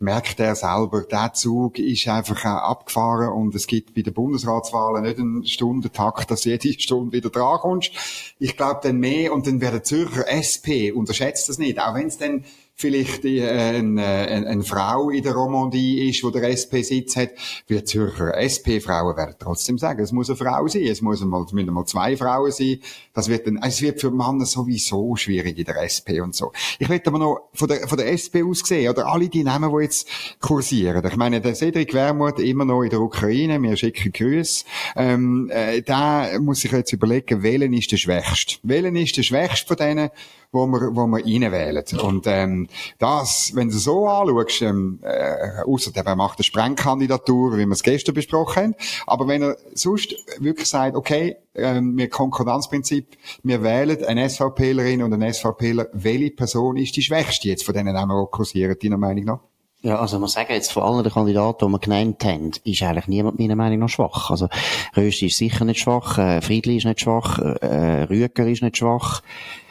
merkt 0.03 0.41
er 0.41 0.55
selber, 0.55 1.03
der 1.03 1.33
Zug 1.33 1.79
ist 1.79 2.07
einfach 2.09 2.45
abgefahren 2.45 3.29
und 3.29 3.55
es 3.55 3.67
gibt 3.67 3.95
bei 3.95 4.03
den 4.03 4.13
Bundesratswahlen 4.13 5.05
nicht 5.05 5.19
einen 5.19 5.47
Stundentakt, 5.47 6.31
dass 6.31 6.45
jede 6.45 6.73
Stunde 6.81 7.13
wieder 7.13 7.31
dran 7.31 7.59
kommst. 7.61 7.93
Ich 8.39 8.57
glaube 8.57 8.81
dann 8.83 8.99
mehr 8.99 9.33
und 9.33 9.47
dann 9.47 9.61
wäre 9.61 9.73
der 9.73 9.85
Zürcher 9.85 10.29
SP, 10.29 10.93
unterschätzt 10.93 11.49
das 11.49 11.59
nicht, 11.59 11.81
auch 11.81 11.95
wenn 11.95 12.09
es 12.09 12.19
dann 12.19 12.45
vielleicht 12.83 13.25
äh, 13.25 13.49
eine, 13.49 14.05
eine, 14.05 14.47
eine 14.47 14.63
Frau 14.63 15.11
in 15.11 15.23
der 15.23 15.33
Romandie 15.33 16.11
ist, 16.11 16.23
wo 16.25 16.31
der 16.31 16.51
SP-Sitz 16.51 17.17
hat, 17.17 17.31
wir 17.69 17.85
Zürcher 17.85 18.37
SP-Frauen 18.37 19.17
werden 19.17 19.37
trotzdem 19.39 19.79
sagen, 19.79 20.03
es 20.03 20.13
muss 20.13 20.29
eine 20.29 20.37
Frau 20.37 20.67
sein, 20.67 20.83
es 20.83 21.01
muss 21.01 21.23
einmal, 21.23 21.45
es 21.45 21.53
müssen 21.53 21.73
mal 21.73 21.87
zwei 21.87 22.17
Frauen 22.17 22.51
sein, 22.51 22.81
das 23.15 23.29
wird 23.29 23.47
dann, 23.47 23.59
es 23.63 23.81
wird 23.81 24.01
für 24.01 24.11
Männer 24.11 24.45
sowieso 24.47 25.17
schwierig 25.17 25.57
in 25.57 25.65
der 25.65 25.81
SP 25.87 26.21
und 26.21 26.35
so. 26.35 26.53
Ich 26.79 26.89
möchte 26.89 27.09
aber 27.09 27.19
noch 27.19 27.49
von 27.55 27.69
der, 27.69 27.87
von 27.89 27.97
der 27.97 28.11
SP 28.11 28.43
aus 28.43 28.61
sehen, 28.65 28.91
oder 28.91 29.07
alle 29.07 29.29
die 29.29 29.45
Namen, 29.45 29.73
die 29.75 29.83
jetzt 29.85 30.09
kursieren. 30.41 31.05
Ich 31.07 31.17
meine, 31.17 31.41
der 31.41 31.55
Cedric 31.55 31.95
Wermuth 31.95 32.41
immer 32.41 32.65
noch 32.65 32.83
in 32.83 32.91
der 32.91 33.01
Ukraine, 33.01 33.63
wir 33.63 33.77
schicken 33.77 34.13
Grüße, 34.13 34.65
ähm, 34.97 35.49
äh, 35.53 35.83
da 35.83 36.29
muss 36.41 36.65
ich 36.65 36.73
jetzt 36.73 36.93
überlegen, 36.93 37.43
welchen 37.43 37.73
ist 37.73 37.93
der 37.93 37.97
Schwächste? 37.97 38.57
Welchen 38.65 38.97
ist 38.97 39.17
der 39.17 39.23
Schwächste 39.23 39.69
von 39.69 39.77
denen, 39.77 40.11
wo 40.53 40.67
wir, 40.67 40.95
wo 40.95 41.07
wir 41.07 41.25
reinwählen. 41.25 41.83
Und 42.01 42.27
ähm, 42.27 42.69
das, 42.99 43.53
wenn 43.55 43.71
du 43.71 43.79
so 43.79 44.07
anschaust, 44.07 44.63
ähm, 44.63 45.01
äh, 45.03 45.63
außer 45.67 45.91
er 45.95 46.17
macht 46.17 46.39
eine 46.39 46.45
Sprengkandidatur, 46.45 47.57
wie 47.57 47.65
wir 47.65 47.73
es 47.73 47.83
gestern 47.83 48.15
besprochen 48.15 48.63
haben, 48.63 48.75
aber 49.07 49.27
wenn 49.27 49.43
er 49.43 49.57
sonst 49.75 50.15
wirklich 50.39 50.69
sagt, 50.69 50.95
okay, 50.95 51.37
ähm, 51.55 51.97
wir 51.97 52.09
Konkordanzprinzip, 52.09 53.17
wir 53.43 53.63
wählen 53.63 54.05
eine 54.05 54.29
SVPlerin 54.29 55.03
und 55.03 55.15
einen 55.15 55.33
SVPler, 55.33 55.89
welche 55.93 56.31
Person 56.31 56.77
ist 56.77 56.97
die 56.97 57.03
schwächste 57.03 57.49
jetzt 57.49 57.65
von 57.65 57.75
denen, 57.75 57.95
die 57.95 58.27
kursieren, 58.31 58.77
deiner 58.81 58.99
Meinung 58.99 59.25
nach? 59.25 59.41
Ja, 59.85 59.99
also 59.99 60.21
man 60.21 60.29
sagen 60.29 60.53
jetzt 60.53 60.71
von 60.71 60.85
allen 60.85 61.11
Kandidaten, 61.11 61.67
die 61.67 61.73
wir 61.73 61.79
genannt 61.81 62.25
haben, 62.25 62.53
ist 62.63 62.83
eigentlich 62.85 63.09
niemand 63.09 63.41
meiner 63.41 63.57
Meinung 63.57 63.81
nach 63.81 63.89
schwach. 63.89 64.31
Also 64.31 64.49
Rösti 64.97 65.27
ist 65.27 65.39
sicher 65.39 65.65
nicht 65.65 65.81
schwach, 65.81 66.19
äh, 66.19 66.41
Friedli 66.41 66.77
ist 66.77 66.85
nicht 66.85 67.01
schwach, 67.01 67.41
äh, 67.41 68.05
Rüeger 68.05 68.47
ist 68.47 68.63
nicht 68.63 68.77
schwach, 68.77 69.23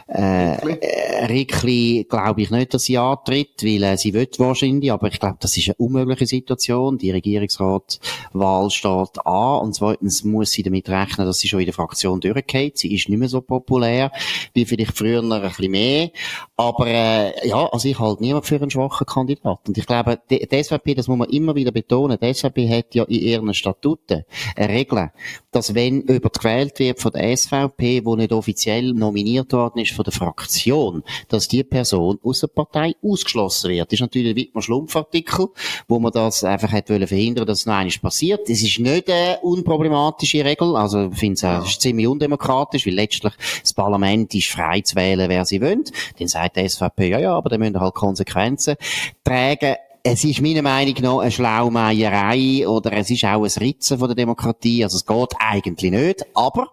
äh, 0.08 1.26
Rickli 1.26 2.06
glaube 2.10 2.42
ich 2.42 2.52
nicht, 2.52 2.74
dass 2.74 2.84
sie 2.84 2.98
antritt, 2.98 3.64
weil 3.64 3.84
äh, 3.84 3.98
sie 3.98 4.14
will 4.14 4.28
wahrscheinlich, 4.38 4.92
aber 4.92 5.08
ich 5.08 5.20
glaube, 5.20 5.38
das 5.40 5.56
ist 5.58 5.70
eine 5.70 5.76
unmögliche 5.76 6.26
Situation. 6.26 6.98
Die 6.98 7.12
Regierungsratwahl 7.12 8.70
steht 8.70 9.26
an 9.26 9.60
und 9.62 9.76
zweitens 9.76 10.24
muss 10.24 10.52
sie 10.52 10.64
damit 10.64 10.90
rechnen, 10.90 11.28
dass 11.28 11.40
sie 11.40 11.48
schon 11.48 11.60
in 11.60 11.66
der 11.66 11.74
Fraktion 11.74 12.20
durchgeht. 12.20 12.78
Sie 12.78 12.94
ist 12.94 13.10
nicht 13.10 13.20
mehr 13.20 13.30
so 13.30 13.42
populär 13.42 14.12
wie 14.54 14.66
vielleicht 14.66 14.98
früher 14.98 15.22
ein 15.22 15.42
bisschen 15.42 15.72
mehr. 15.72 16.12
Aber 16.58 16.88
äh, 16.88 17.48
ja, 17.48 17.68
also 17.68 17.88
ich 17.88 18.00
halte 18.00 18.22
niemand 18.22 18.46
für 18.46 18.56
einen 18.56 18.70
schwachen 18.70 19.08
Kandidat. 19.08 19.60
Und 19.68 19.78
ich 19.78 19.86
glaube, 19.86 20.20
die, 20.30 20.48
SVP, 20.52 20.96
das 20.96 21.08
muss 21.08 21.18
man 21.18 21.30
immer 21.30 21.56
wieder 21.56 21.72
betonen, 21.72 22.18
die 22.22 22.34
SVP 22.34 22.70
hat 22.70 22.96
ja 22.96 23.04
in 23.04 23.22
ihren 23.22 23.54
Statuten 23.54 24.24
eine 24.56 24.70
Regel, 24.70 25.12
dass 25.52 25.74
wenn 25.74 26.08
jemand 26.08 26.40
gewählt 26.40 26.80
wird 26.80 27.00
von 27.00 27.12
der 27.12 27.36
SVP, 27.36 28.06
wo 28.06 28.16
nicht 28.16 28.32
offiziell 28.32 28.94
nominiert 28.94 29.54
worden 29.54 29.80
ist 29.80 29.94
von 30.02 30.04
der 30.04 30.14
Fraktion, 30.14 31.04
dass 31.28 31.48
die 31.48 31.64
Person 31.64 32.20
aus 32.24 32.40
der 32.40 32.48
Partei 32.48 32.96
ausgeschlossen 33.04 33.72
wird. 33.72 33.88
Das 33.88 33.94
ist 33.94 34.02
natürlich 34.02 34.32
ein 34.32 34.36
Wittmer 34.36 34.62
Schlumpfartikel, 34.62 35.48
wo 35.88 36.00
man 36.00 36.12
das 36.12 36.44
einfach 36.44 36.72
hat 36.72 36.90
wollen 36.90 37.08
verhindern, 37.08 37.46
dass 37.46 37.60
es 37.60 37.66
noch 37.66 37.76
einmal 37.76 37.94
passiert. 38.02 38.42
Das 38.50 38.62
ist 38.62 38.80
nicht 38.80 39.10
eine 39.10 39.40
unproblematische 39.42 40.44
Regel, 40.44 40.76
also 40.76 41.10
ich 41.12 41.18
finde 41.18 41.34
es 41.34 41.42
ja. 41.42 41.64
ziemlich 41.64 42.08
undemokratisch, 42.08 42.86
weil 42.86 42.94
letztlich 42.94 43.34
das 43.62 43.74
Parlament 43.74 44.34
ist 44.34 44.48
frei 44.48 44.82
zu 44.82 44.96
wählen, 44.96 45.30
wer 45.30 45.46
sie 45.46 45.62
wollen. 45.62 45.84
Dann 46.18 46.28
sagt 46.28 46.58
die 46.58 46.68
SVP, 46.68 47.10
ja, 47.10 47.20
ja, 47.20 47.36
aber 47.36 47.50
dann 47.50 47.60
müssen 47.60 47.80
halt 47.80 47.94
Konsequenzen 47.94 48.76
tragen 49.24 49.76
es 50.04 50.24
ist 50.24 50.42
meiner 50.42 50.64
Meinung 50.64 50.96
nach 51.00 51.20
eine 51.20 51.30
Schlaumeierei 51.30 52.68
oder 52.68 52.92
es 52.94 53.12
ist 53.12 53.24
auch 53.24 53.44
ein 53.44 53.52
Ritzen 53.60 54.00
von 54.00 54.08
der 54.08 54.16
Demokratie. 54.16 54.84
Also 54.84 54.98
es 54.98 55.06
geht 55.06 55.36
eigentlich 55.38 55.92
nicht. 55.92 56.26
Aber 56.34 56.72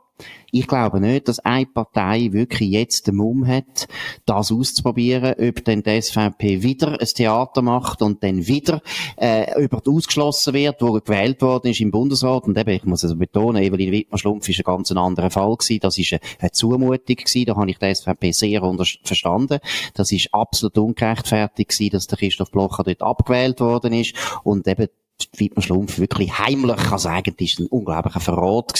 ich 0.50 0.66
glaube 0.66 1.00
nicht, 1.00 1.28
dass 1.28 1.40
eine 1.40 1.66
Partei 1.66 2.32
wirklich 2.32 2.70
jetzt 2.70 3.06
den 3.06 3.16
Mumm 3.16 3.46
hat, 3.46 3.86
das 4.24 4.50
auszuprobieren, 4.50 5.34
ob 5.38 5.64
dann 5.64 5.82
die 5.82 6.00
SVP 6.00 6.62
wieder 6.62 6.98
ein 7.00 7.06
Theater 7.06 7.60
macht 7.60 8.00
und 8.00 8.22
dann 8.22 8.46
wieder 8.46 8.80
äh, 9.16 9.62
über 9.62 9.82
ausgeschlossen 9.86 10.54
wird, 10.54 10.80
wo 10.80 10.92
gewählt 10.92 11.42
worden 11.42 11.70
ist 11.70 11.80
im 11.80 11.90
Bundesrat. 11.90 12.44
Und 12.44 12.56
eben, 12.56 12.70
ich 12.70 12.84
muss 12.84 13.04
also 13.04 13.16
betonen, 13.16 13.62
Evelyn 13.62 13.92
Wittmann-Schlumpf 13.92 14.48
ist 14.48 14.60
ein 14.60 14.64
ganz 14.64 14.90
anderer 14.90 15.30
Fall 15.30 15.54
gewesen. 15.54 15.80
Das 15.80 15.98
ist 15.98 16.12
eine, 16.12 16.20
eine 16.38 16.52
Zumutung 16.52 17.16
gewesen. 17.16 17.44
Da 17.44 17.56
habe 17.56 17.70
ich 17.70 17.78
die 17.78 17.94
SVP 17.94 18.32
sehr 18.32 18.62
verstanden. 19.04 19.58
Das 19.94 20.12
ist 20.12 20.32
absolut 20.32 20.78
ungerechtfertigt 20.78 21.70
gewesen, 21.70 21.90
dass 21.90 22.06
der 22.06 22.18
Christoph 22.18 22.50
Blocher 22.50 22.84
dort 22.84 23.02
abgewählt 23.02 23.60
worden 23.60 23.92
ist. 23.92 24.14
Und 24.44 24.66
eben 24.66 24.88
Wittmann 25.36 25.62
Schlumpf 25.62 25.98
wirklich 25.98 26.38
heimlich 26.38 26.76
kann 26.76 26.98
sagen, 26.98 27.34
das 27.38 27.48
ist 27.48 27.58
ein 27.58 27.66
unglaublicher 27.66 28.20
Verrat 28.20 28.72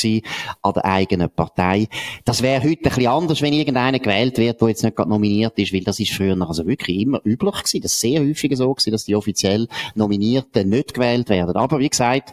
an 0.62 0.72
der 0.72 0.84
eigenen 0.84 1.30
Partei. 1.30 1.88
Das 2.24 2.42
wäre 2.42 2.62
heute 2.62 2.78
ein 2.78 2.82
bisschen 2.82 3.06
anders, 3.08 3.42
wenn 3.42 3.52
irgendeiner 3.52 3.98
gewählt 3.98 4.38
wird, 4.38 4.60
der 4.60 4.68
jetzt 4.68 4.84
nicht 4.84 4.96
gerade 4.96 5.10
nominiert 5.10 5.58
ist, 5.58 5.72
weil 5.72 5.82
das 5.82 5.98
ist 5.98 6.12
früher 6.12 6.40
also 6.40 6.66
wirklich 6.66 7.00
immer 7.00 7.20
üblich 7.24 7.54
gewesen. 7.54 7.82
Das 7.82 7.92
ist 7.92 8.00
sehr 8.00 8.20
häufig 8.20 8.56
so 8.56 8.72
gewesen, 8.72 8.92
dass 8.92 9.04
die 9.04 9.16
offiziell 9.16 9.68
Nominierten 9.94 10.68
nicht 10.68 10.94
gewählt 10.94 11.28
werden. 11.28 11.56
Aber 11.56 11.80
wie 11.80 11.88
gesagt, 11.88 12.32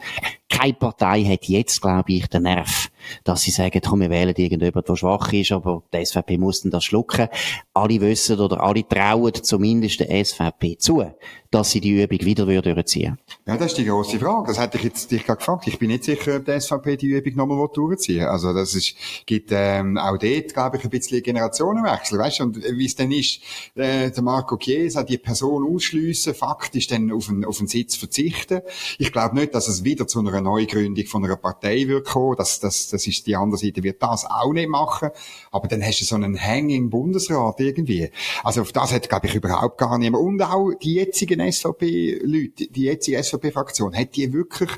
keine 0.56 0.74
Partei 0.74 1.24
hat 1.26 1.46
jetzt, 1.46 1.82
glaube 1.82 2.14
ich, 2.14 2.28
den 2.28 2.44
Nerv, 2.44 2.90
dass 3.24 3.42
sie 3.42 3.52
sagen, 3.52 3.82
komm, 3.86 4.02
wir 4.02 4.10
wählen 4.10 4.34
irgendjemand, 4.36 4.88
der 4.88 4.96
schwach 4.96 5.32
ist, 5.34 5.52
aber 5.52 5.84
die 5.94 6.06
SVP 6.06 6.38
muss 6.38 6.62
dann 6.62 6.72
das 6.72 6.86
schlucken. 6.86 7.28
Alle 7.74 8.00
wissen 8.02 8.40
oder 8.40 8.62
alle 8.62 8.88
trauen 8.88 9.34
zumindest 9.34 10.00
der 10.00 10.24
SVP 10.24 10.78
zu, 10.78 11.04
dass 11.52 11.72
sie 11.72 11.82
die 11.82 12.02
Übung 12.02 12.20
wieder 12.20 12.46
durchziehen 12.46 13.18
Ja, 13.46 13.58
das 13.58 13.68
ist 13.68 13.78
die 13.78 13.86
grosse 13.86 14.20
Frage. 14.20 14.48
Das 14.48 14.60
hätte 14.60 14.78
ich 14.78 14.84
jetzt 14.84 15.12
dich 15.12 15.26
gerade 15.26 15.40
gefragt. 15.40 15.68
Ich 15.68 15.78
bin 15.78 15.90
nicht 15.90 16.04
sicher, 16.04 16.38
ob 16.38 16.46
die 16.46 16.60
SVP 16.60 16.98
die 16.98 17.08
Übung 17.08 17.36
nochmal 17.36 17.68
durchziehen 17.74 18.26
Also 18.26 18.54
das 18.54 18.76
ist, 18.76 18.96
gibt 19.26 19.50
ähm, 19.52 19.98
auch 19.98 20.18
dort, 20.18 20.54
glaube 20.54 20.78
ich, 20.78 20.84
ein 20.84 20.90
bisschen 20.90 21.22
Generationenwechsel. 21.22 22.20
Weißt 22.20 22.40
du, 22.40 22.44
und 22.44 22.64
wie 22.64 22.86
es 22.86 22.96
dann 22.96 23.12
ist, 23.12 23.42
äh, 23.76 24.10
der 24.10 24.24
Marco 24.24 24.58
Chiesa 24.58 25.04
die 25.04 25.18
Person 25.18 25.66
ausschliessen, 25.74 26.34
faktisch 26.34 26.88
dann 26.88 27.12
auf 27.12 27.30
einen, 27.30 27.46
auf 27.46 27.60
einen 27.60 27.68
Sitz 27.68 27.96
verzichten. 27.96 28.62
Ich 28.98 29.12
glaube 29.12 29.36
nicht, 29.36 29.54
dass 29.54 29.68
es 29.68 29.84
wieder 29.84 30.08
zu 30.08 30.20
einer 30.20 30.32
Neugründung 30.46 31.06
von 31.06 31.26
einer 31.26 31.36
Partei 31.36 31.88
wird 31.88 32.08
kommen. 32.08 32.36
Das, 32.38 32.60
das, 32.60 32.88
das 32.88 33.06
ist 33.06 33.28
die 33.28 33.36
andere 33.36 33.58
Seite, 33.58 33.84
wird 33.84 34.02
das 34.02 34.26
auch 34.26 34.54
nicht 34.54 34.70
machen. 34.70 35.10
Aber 35.52 35.68
dann 35.68 35.84
hast 35.84 36.00
du 36.00 36.06
so 36.06 36.16
einen 36.16 36.40
Hang 36.40 36.90
Bundesrat 36.90 37.60
irgendwie. 37.60 38.10
Also 38.44 38.62
auf 38.62 38.72
das 38.72 38.94
hat, 38.94 39.10
glaube 39.10 39.28
ich, 39.28 39.36
überhaupt 39.36 39.78
gar 39.78 39.98
niemand. 39.98 40.24
Und 40.24 40.42
auch 40.42 40.72
die 40.82 40.96
jetzigen 40.96 41.52
SVP-Leute, 41.52 42.68
die 42.68 42.84
jetzige 42.84 43.22
SVP-Fraktion, 43.22 43.96
hat 43.96 44.16
die 44.16 44.32
wirklich 44.32 44.72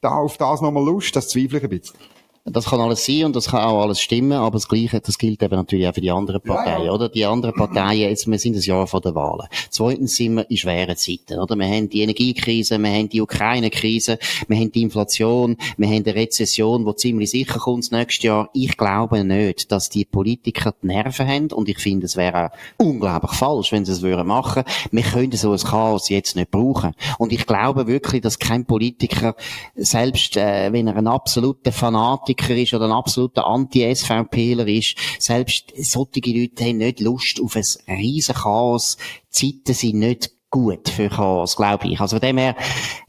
da 0.00 0.10
auf 0.16 0.36
das 0.36 0.60
nochmal 0.60 0.84
Lust? 0.84 1.16
Das 1.16 1.28
zweifle 1.28 1.58
ich 1.58 1.64
ein 1.64 1.70
bisschen. 1.70 1.98
Das 2.44 2.64
kann 2.64 2.80
alles 2.80 3.06
sein 3.06 3.26
und 3.26 3.36
das 3.36 3.46
kann 3.46 3.60
auch 3.60 3.82
alles 3.82 4.00
stimmen, 4.00 4.32
aber 4.32 4.54
das 4.54 4.66
Gleiche, 4.66 5.00
das 5.00 5.16
gilt 5.16 5.40
eben 5.44 5.54
natürlich 5.54 5.86
auch 5.86 5.94
für 5.94 6.00
die 6.00 6.10
anderen 6.10 6.40
Parteien, 6.40 6.80
ja, 6.80 6.86
ja. 6.86 6.92
oder? 6.92 7.08
Die 7.08 7.24
anderen 7.24 7.54
Parteien, 7.54 8.10
jetzt, 8.10 8.28
wir 8.28 8.36
sind 8.36 8.56
ein 8.56 8.62
Jahr 8.62 8.88
vor 8.88 9.00
der 9.00 9.14
Wahlen. 9.14 9.46
Zweitens 9.70 10.16
sind 10.16 10.34
wir 10.34 10.50
in 10.50 10.56
schweren 10.56 10.96
Zeiten, 10.96 11.38
oder? 11.38 11.54
Wir 11.54 11.68
haben 11.68 11.88
die 11.88 12.00
Energiekrise, 12.00 12.80
wir 12.80 12.90
haben 12.90 13.08
die 13.08 13.20
Ukraine-Krise, 13.20 14.18
wir 14.48 14.56
haben 14.56 14.72
die 14.72 14.82
Inflation, 14.82 15.56
wir 15.76 15.86
haben 15.86 16.02
eine 16.04 16.14
Rezession, 16.16 16.84
die 16.84 16.96
ziemlich 16.96 17.30
sicher 17.30 17.60
kommt 17.60 17.92
nächstes 17.92 18.24
Jahr. 18.24 18.50
Ich 18.54 18.76
glaube 18.76 19.22
nicht, 19.22 19.70
dass 19.70 19.88
die 19.88 20.04
Politiker 20.04 20.74
die 20.82 20.88
Nerven 20.88 21.28
haben 21.28 21.52
und 21.52 21.68
ich 21.68 21.78
finde, 21.78 22.06
es 22.06 22.16
wäre 22.16 22.50
unglaublich 22.76 23.34
falsch, 23.34 23.70
wenn 23.70 23.84
sie 23.84 23.92
es 23.92 24.02
würden 24.02 24.26
machen. 24.26 24.64
Wir 24.90 25.04
können 25.04 25.30
so 25.30 25.52
ein 25.52 25.58
Chaos 25.58 26.08
jetzt 26.08 26.34
nicht 26.34 26.50
brauchen. 26.50 26.96
Und 27.18 27.32
ich 27.32 27.46
glaube 27.46 27.86
wirklich, 27.86 28.20
dass 28.20 28.40
kein 28.40 28.64
Politiker, 28.64 29.36
selbst 29.76 30.36
äh, 30.36 30.72
wenn 30.72 30.88
er 30.88 30.96
ein 30.96 31.06
absoluter 31.06 31.70
Fanatiker 31.70 32.31
Fanatiker 32.32 32.56
ist 32.56 32.74
oder 32.74 32.86
ein 32.86 32.92
absoluter 32.92 33.46
Anti-SVPler 33.46 34.66
ist, 34.66 34.96
selbst 35.18 35.72
solche 35.76 36.20
Leute 36.26 36.64
haben 36.64 36.78
nicht 36.78 37.00
Lust 37.00 37.40
auf 37.40 37.56
ein 37.56 37.64
riesen 37.88 38.34
Chaos. 38.34 38.96
Die 39.40 39.62
Zeiten 39.62 39.74
sind 39.74 39.98
nicht 39.98 40.30
gut 40.52 40.90
für 40.90 41.08
Chaos, 41.08 41.56
glaube 41.56 41.88
ich. 41.88 41.98
Also 41.98 42.16
von 42.16 42.20
dem 42.20 42.36
her, 42.36 42.54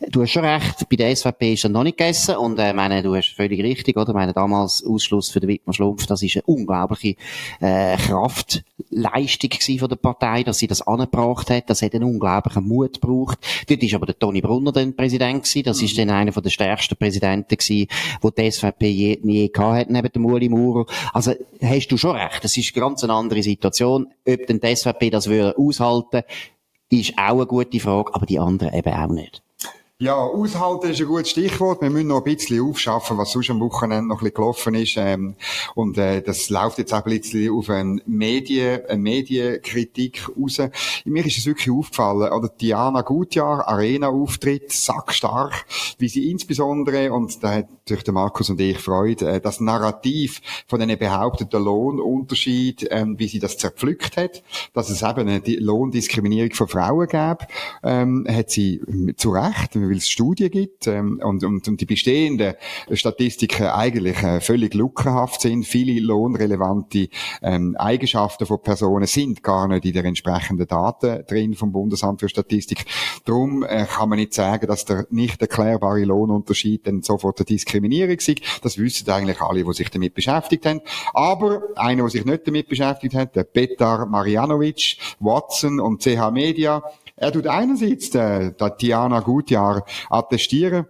du 0.10 0.22
hast 0.22 0.32
schon 0.32 0.46
recht, 0.46 0.90
bei 0.90 0.96
der 0.96 1.16
SVP 1.16 1.54
ist 1.54 1.66
er 1.66 1.70
noch 1.70 1.84
nicht 1.84 1.98
gegessen 1.98 2.38
und 2.38 2.58
äh, 2.58 2.74
meine, 2.74 3.04
du 3.04 3.14
hast 3.16 3.36
völlig 3.36 3.62
richtig, 3.62 3.98
oder? 3.98 4.14
Meine 4.14 4.34
damals 4.34 4.84
Ausschluss 4.84 5.30
für 5.30 5.42
den 5.42 5.50
Wittmann 5.50 5.74
Schlumpf, 5.74 6.08
das 6.08 6.24
ist 6.24 6.38
eine 6.38 6.44
unglaubliche 6.44 7.18
äh, 7.60 7.98
Kraftleistung 7.98 9.78
von 9.78 9.90
der 9.90 9.98
Partei, 9.98 10.44
dass 10.44 10.60
sie 10.60 10.68
das 10.68 10.82
angebracht 10.88 11.50
hat. 11.50 11.70
Das 11.70 11.82
hat 11.82 11.94
einen 11.94 12.06
unglaublichen 12.06 12.66
Mut 12.66 13.02
gebraucht. 13.02 13.40
Dort 13.68 13.84
ist 13.84 13.94
aber 13.94 14.06
der 14.06 14.18
Toni 14.18 14.40
Brunner 14.40 14.72
dann 14.72 14.96
Präsident 14.96 15.44
gewesen. 15.44 15.64
Das 15.64 15.80
mhm. 15.80 15.86
ist 15.86 15.98
dann 15.98 16.10
einer 16.12 16.32
von 16.32 16.44
der 16.44 16.50
stärksten 16.50 16.96
Präsidenten 16.96 17.58
gewesen, 17.58 17.88
wo 18.22 18.30
die 18.30 18.50
SVP 18.50 18.88
je, 18.88 19.20
nie 19.22 19.52
gehabt 19.52 19.80
hat, 19.80 19.90
neben 19.90 20.12
dem 20.12 20.26
Uli 20.26 20.48
Maurer. 20.48 20.86
Also 21.12 21.34
hast 21.62 21.88
du 21.90 21.98
schon 21.98 22.16
recht. 22.16 22.42
Das 22.42 22.56
ist 22.56 22.74
eine 22.74 22.86
ganz 22.86 23.04
andere 23.04 23.44
Situation. 23.44 24.08
Ob 24.26 24.48
denn 24.48 24.62
die 24.62 24.76
SVP 24.76 25.10
das 25.10 25.28
würde 25.28 25.58
aushalten 25.58 26.24
ist 27.00 27.18
auch 27.18 27.34
eine 27.34 27.46
gute 27.46 27.80
Frage, 27.80 28.14
aber 28.14 28.26
die 28.26 28.40
anderen 28.40 28.74
eben 28.74 28.94
auch 28.94 29.10
nicht. 29.10 29.44
Ja, 30.04 30.16
aushalten 30.16 30.90
ist 30.90 31.00
ein 31.00 31.08
gutes 31.08 31.30
Stichwort. 31.30 31.82
Wir 31.82 31.90
müssen 31.90 32.08
noch 32.08 32.26
ein 32.26 32.36
bisschen 32.36 32.68
aufschaffen, 32.68 33.18
was 33.18 33.32
sonst 33.32 33.52
am 33.52 33.62
Wochenende 33.62 34.10
noch 34.10 34.18
ein 34.18 34.20
bisschen 34.20 34.34
gelaufen 34.34 34.76
ist. 34.76 34.98
Ähm, 34.98 35.36
und 35.76 35.98
äh, 35.98 36.22
das 36.22 36.50
läuft 36.50 36.80
jetzt 36.80 36.94
auch 36.94 37.06
ein 37.06 37.18
bisschen 37.18 37.50
auf 37.54 37.70
eine, 37.70 38.02
Medien, 38.06 38.82
eine 38.88 39.02
Medienkritik 39.02 40.28
raus. 40.38 40.60
Mir 41.06 41.26
ist 41.26 41.38
es 41.38 41.46
wirklich 41.46 41.74
aufgefallen, 41.74 42.34
oder 42.34 42.50
Diana 42.50 43.02
Gutjahr, 43.02 43.66
Arena-Auftritt, 43.66 44.74
sackstark, 44.74 45.66
wie 46.00 46.10
sie 46.10 46.30
insbesondere, 46.30 47.14
und 47.14 47.42
da 47.42 47.54
hat 47.54 47.68
durch 47.86 48.04
den 48.04 48.14
Markus 48.14 48.50
und 48.50 48.62
ich 48.62 48.78
Freude, 48.78 49.30
äh, 49.30 49.42
das 49.42 49.60
Narrativ 49.60 50.42
von 50.68 50.80
den 50.80 50.98
behaupteten 50.98 51.64
Lohnunterschied, 51.64 52.88
ähm, 52.92 53.20
wie 53.20 53.28
sie 53.28 53.40
das 53.40 53.58
zerpflückt 53.58 54.18
hat, 54.18 54.44
dass 54.74 54.90
es 54.90 55.02
eben 55.02 55.28
eine 55.28 55.42
Lohndiskriminierung 55.46 56.54
von 56.54 56.68
Frauen 56.68 57.08
gab, 57.08 57.48
ähm, 57.84 58.26
hat 58.30 58.50
sie 58.50 58.82
zu 59.18 59.32
Recht, 59.32 59.76
weil 59.76 59.98
es 59.98 60.10
Studien 60.10 60.50
gibt 60.50 60.88
ähm, 60.88 61.20
und, 61.24 61.44
und, 61.44 61.68
und 61.68 61.82
die 61.82 61.86
bestehenden 61.86 62.54
Statistiken 62.92 63.68
eigentlich 63.68 64.22
äh, 64.24 64.40
völlig 64.40 64.74
luckerhaft 64.74 65.42
sind. 65.42 65.66
Viele 65.66 66.00
lohnrelevante 66.00 67.10
ähm, 67.42 67.76
Eigenschaften 67.76 68.46
von 68.46 68.62
Personen 68.62 69.08
sind 69.08 69.44
gar 69.44 69.68
nicht 69.68 69.86
in 69.86 69.94
der 69.94 70.06
entsprechenden 70.06 70.68
Daten 70.68 71.26
drin 71.28 71.54
vom 71.54 71.72
Bundesamt 71.72 72.22
für 72.22 72.30
Statistik. 72.30 72.86
Darum 73.26 73.64
äh, 73.64 73.86
kann 73.86 74.10
man 74.10 74.20
nicht 74.20 74.34
sagen, 74.34 74.68
dass 74.68 74.86
der 74.86 75.06
nicht 75.10 75.42
erklärbare 75.42 76.04
Lohnunterschied 76.04 76.88
dann 76.88 77.02
sofort 77.02 77.40
eine 77.40 77.46
Diskriminierung 77.46 77.73
ist. 77.74 78.64
Das 78.64 78.78
wissen 78.78 79.10
eigentlich 79.10 79.42
alle, 79.42 79.64
die 79.64 79.74
sich 79.74 79.90
damit 79.90 80.14
beschäftigt 80.14 80.66
haben. 80.66 80.82
Aber 81.14 81.62
einer, 81.76 82.04
der 82.04 82.10
sich 82.10 82.26
nicht 82.26 82.48
damit 82.48 82.70
beschäftigt 82.70 83.16
hat, 83.16 83.36
der 83.36 83.44
Petar 83.44 84.06
Marjanovic, 84.06 84.98
Watson 85.20 85.80
und 85.80 86.02
CH 86.02 86.32
Media, 86.32 86.84
er 87.16 87.32
tut 87.32 87.48
einerseits 87.48 88.10
der 88.10 88.58
Tatjana 88.58 89.20
Gutjahr 89.20 89.86
attestieren, 90.10 90.88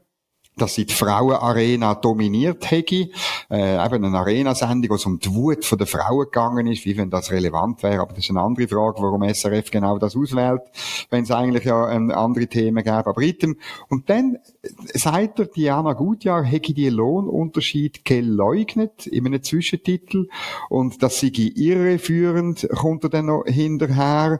dass 0.56 0.75
sie 0.75 0.86
die 0.86 0.94
Frauenarena 0.94 1.96
dominiert 1.96 2.70
hätte. 2.70 3.10
Äh, 3.50 3.86
eben 3.86 4.06
eine 4.06 4.18
Arena-Sendung, 4.18 4.92
wo 4.92 4.96
es 4.96 5.06
um 5.06 5.20
die 5.20 5.34
Wut 5.34 5.66
der 5.80 5.88
Frauen 5.88 6.25
gegangen 6.25 6.68
ist, 6.68 6.86
wie 6.86 6.96
wenn 6.96 7.10
das 7.10 7.32
relevant 7.32 7.82
wäre. 7.84 8.02
Aber 8.02 8.13
das 8.13 8.25
ist 8.25 8.30
eine 8.30 8.42
andere 8.42 8.68
Frage, 8.68 9.02
warum 9.02 9.24
SRF 9.24 9.72
genau 9.72 9.98
das 9.98 10.16
auswählt, 10.16 10.62
wenn 11.10 11.24
es 11.24 11.32
eigentlich 11.32 11.66
ja 11.66 11.92
ähm, 11.92 12.12
andere 12.12 12.48
Themen 12.48 12.84
gäbe. 12.84 13.08
Aber 13.08 13.22
item. 13.22 13.58
Und 13.90 14.10
dann 14.10 14.38
sagt 14.93 15.39
er, 15.39 15.46
Diana 15.46 15.93
Gutjahr 15.93 16.43
hätte 16.43 16.74
die 16.74 16.89
Lohnunterschied 16.89 18.05
geleugnet 18.05 19.08
in 19.08 19.25
einem 19.25 19.43
Zwischentitel 19.43 20.27
und 20.70 21.03
das 21.03 21.20
sei 21.20 21.32
irreführend, 21.34 22.67
kommt 22.70 23.03
er 23.03 23.10
dann 23.10 23.25
noch 23.25 23.43
hinterher, 23.46 24.39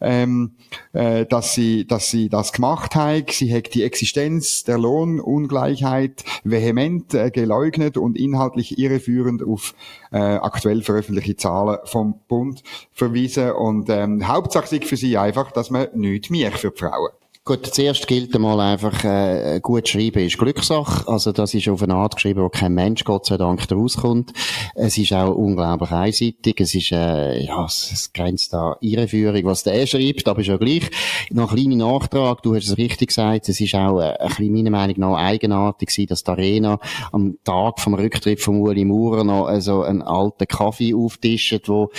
ähm, 0.00 0.52
äh, 0.92 1.26
dass 1.26 1.54
sie, 1.54 1.86
dass 1.86 2.10
sie 2.10 2.28
das 2.28 2.52
gemacht 2.52 2.94
hat. 2.94 3.32
Sie 3.32 3.48
hätte 3.48 3.70
die 3.70 3.82
Existenz 3.82 4.64
der 4.64 4.78
Lohnungleichheit 4.78 5.44
Ungleichheit 5.64 6.24
vehement 6.44 7.14
äh, 7.14 7.30
geleugnet 7.30 7.96
und 7.96 8.16
inhaltlich 8.16 8.78
irreführend 8.78 9.42
auf 9.42 9.74
äh, 10.12 10.18
aktuell 10.18 10.82
veröffentlichte 10.82 11.36
Zahlen 11.36 11.78
vom 11.84 12.20
Bund 12.28 12.62
verwiesen. 12.92 13.52
Und 13.52 13.88
ähm, 13.90 14.26
Hauptsache 14.26 14.80
für 14.80 14.96
sie 14.96 15.16
einfach, 15.16 15.52
dass 15.52 15.70
man 15.70 15.88
nichts 15.94 16.30
mehr 16.30 16.52
für 16.52 16.70
die 16.70 16.78
Frauen. 16.78 17.10
Gut, 17.46 17.66
zuerst 17.66 18.06
gilt 18.06 18.34
einmal 18.34 18.58
einfach, 18.58 19.04
äh, 19.04 19.60
gut 19.60 19.86
schreiben 19.86 20.24
ist 20.24 20.38
Glückssache. 20.38 21.06
Also 21.06 21.30
das 21.30 21.52
ist 21.52 21.68
auf 21.68 21.82
eine 21.82 21.94
Art 21.94 22.14
geschrieben, 22.14 22.40
wo 22.40 22.48
kein 22.48 22.72
Mensch, 22.72 23.04
Gott 23.04 23.26
sei 23.26 23.36
Dank, 23.36 23.70
rauskommt. 23.70 24.32
Es 24.74 24.96
ist 24.96 25.12
auch 25.12 25.34
unglaublich 25.34 25.90
einseitig. 25.90 26.60
Es 26.60 26.74
ist, 26.74 26.92
äh, 26.92 27.44
ja, 27.44 27.64
es, 27.64 27.90
es 27.92 28.12
grenzt 28.12 28.52
da 28.52 28.76
Irreführung, 28.80 29.44
was 29.44 29.64
der 29.64 29.86
schreibt, 29.86 30.28
aber 30.28 30.40
ist 30.40 30.46
ja 30.46 30.56
gleich. 30.56 30.90
Noch 31.30 31.52
ein 31.52 31.56
kleiner 31.56 31.76
Nachtrag, 31.76 32.42
du 32.42 32.54
hast 32.54 32.68
es 32.68 32.78
richtig 32.78 33.08
gesagt, 33.08 33.48
es 33.48 33.60
ist 33.60 33.74
auch 33.74 34.00
äh, 34.00 34.16
ein 34.18 34.28
bisschen 34.28 34.52
meiner 34.52 34.70
Meinung 34.70 35.00
nach 35.00 35.16
eigenartig 35.18 35.88
gewesen, 35.88 36.08
dass 36.08 36.24
die 36.24 36.30
Arena 36.30 36.78
am 37.12 37.36
Tag 37.44 37.80
vom 37.80 37.94
Rücktritt 37.94 38.40
von 38.40 38.60
Uli 38.60 38.84
Maurer 38.84 39.24
noch 39.24 39.48
äh, 39.50 39.60
so 39.60 39.82
einen 39.82 40.02
alten 40.02 40.46
Kaffee 40.46 40.94
auftischt, 40.94 41.68
wo 41.68 41.90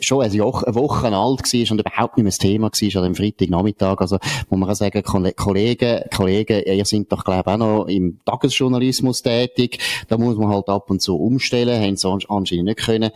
schon 0.00 0.22
eine 0.22 0.38
Woche 0.38 1.06
alt 1.06 1.14
war 1.14 1.70
und 1.72 1.80
überhaupt 1.80 2.16
nicht 2.16 2.24
mehr 2.24 2.30
das 2.30 2.38
Thema 2.38 2.70
war 2.70 3.02
an 3.02 3.12
dem 3.12 3.14
Freitagnachmittag. 3.14 4.00
Also, 4.00 4.18
muss 4.48 4.58
man 4.60 4.74
sagen, 4.74 4.84
sagen, 4.84 5.34
Kollegen, 5.36 6.02
Kollegen, 6.14 6.62
ihr 6.64 6.84
seid 6.84 7.10
doch, 7.10 7.24
glaube 7.24 7.42
ich, 7.46 7.54
auch 7.54 7.58
noch 7.58 7.86
im 7.86 8.20
Tagesjournalismus 8.24 9.22
tätig. 9.22 9.78
Da 10.08 10.18
muss 10.18 10.36
man 10.36 10.48
halt 10.48 10.68
ab 10.68 10.90
und 10.90 11.00
zu 11.00 11.16
umstellen, 11.16 11.80
haben 11.82 11.96
sie 12.24 12.34
anscheinend 12.34 12.64
nicht 12.66 12.78
können. 12.78 13.10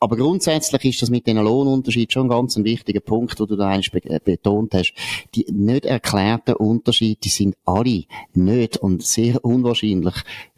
Aber 0.00 0.16
grundsätzlich 0.16 0.84
ist 0.84 1.02
das 1.02 1.10
mit 1.10 1.26
den 1.26 1.38
Lohnunterschied 1.38 2.12
schon 2.12 2.28
ganz 2.28 2.56
ein 2.56 2.64
wichtiger 2.64 3.00
Punkt, 3.00 3.40
wo 3.40 3.46
du 3.46 3.56
da 3.56 3.68
eigentlich 3.68 3.90
betont 4.24 4.74
hast. 4.74 4.94
Die 5.34 5.46
nicht 5.50 5.84
erklärten 5.84 6.54
Unterschiede, 6.54 7.20
die 7.22 7.28
sind 7.28 7.56
alle 7.64 8.04
nicht 8.34 8.76
und 8.76 9.02
sehr 9.02 9.44
unwahrscheinlich 9.44 10.14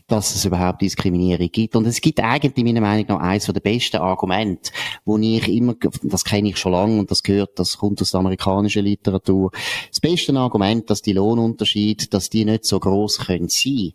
dass 0.06 0.34
es 0.34 0.44
überhaupt 0.44 0.82
Diskriminierung 0.82 1.48
gibt. 1.50 1.75
Und 1.75 1.86
es 1.86 2.00
gibt 2.00 2.20
eigentlich 2.20 2.64
meiner 2.64 2.80
Meinung 2.80 3.06
nach 3.08 3.20
eines 3.20 3.46
der 3.46 3.60
besten 3.60 3.96
Argumente, 3.96 4.70
wo 5.04 5.18
ich 5.18 5.48
immer, 5.48 5.75
das 6.02 6.25
kenne 6.25 6.50
ich 6.50 6.56
schon 6.58 6.72
lange 6.72 6.98
und 7.00 7.10
das 7.10 7.22
gehört, 7.22 7.58
das 7.58 7.78
kommt 7.78 8.00
aus 8.00 8.12
der 8.12 8.20
amerikanischen 8.20 8.84
Literatur. 8.84 9.50
Das 9.90 10.00
beste 10.00 10.34
Argument, 10.36 10.88
dass 10.90 11.02
die 11.02 11.12
Lohnunterschiede, 11.12 12.06
dass 12.06 12.30
die 12.30 12.44
nicht 12.44 12.64
so 12.64 12.78
groß 12.78 13.18
können 13.26 13.48
sein, 13.48 13.92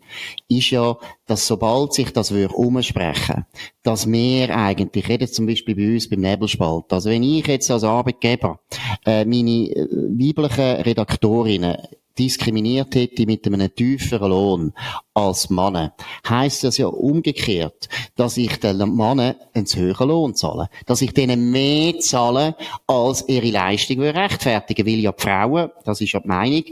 ist 0.50 0.72
ja, 0.72 0.98
dass 1.26 1.48
sobald 1.48 1.94
sich 1.94 2.12
das 2.12 2.32
würde 2.32 2.54
umsprechen, 2.56 3.46
dass 3.84 4.10
wir 4.12 4.56
eigentlich, 4.56 5.10
ich 5.10 5.34
zum 5.34 5.48
Beispiel 5.48 5.76
bei 5.76 5.94
uns 5.94 6.10
beim 6.10 6.20
Nebelspalt, 6.20 6.92
also 6.92 7.10
wenn 7.10 7.24
ich 7.24 7.48
jetzt 7.48 7.72
als 7.72 7.84
Arbeitgeber 7.84 8.60
äh, 9.06 9.24
meine 9.24 9.70
äh, 9.70 9.88
weiblichen 9.90 10.82
Redaktorinnen 10.82 11.78
diskriminiert 12.18 12.96
hätte 12.96 13.26
mit 13.26 13.46
einem 13.46 13.74
tieferen 13.74 14.30
Lohn 14.30 14.74
als 15.14 15.50
Mann, 15.50 15.92
heisst 16.28 16.64
das 16.64 16.78
ja 16.78 16.88
umgekehrt, 16.88 17.90
dass 18.16 18.38
ich 18.38 18.58
den 18.60 18.78
Männern 18.96 19.36
einen 19.54 19.66
höheren 19.66 20.08
Lohn 20.08 20.36
zahle. 20.36 20.70
Dass 20.86 21.02
ich 21.02 21.14
denen 21.14 21.52
mehr 21.52 22.00
zahle, 22.00 22.56
als 22.88 23.28
ihre 23.28 23.50
Leistung 23.50 24.02
rechtfertigen 24.02 24.86
Weil 24.86 25.00
ja 25.00 25.12
die 25.12 25.22
Frauen, 25.22 25.70
das 25.84 26.00
ist 26.00 26.14
ja 26.14 26.22
die 26.22 26.28
Meinung, 26.28 26.64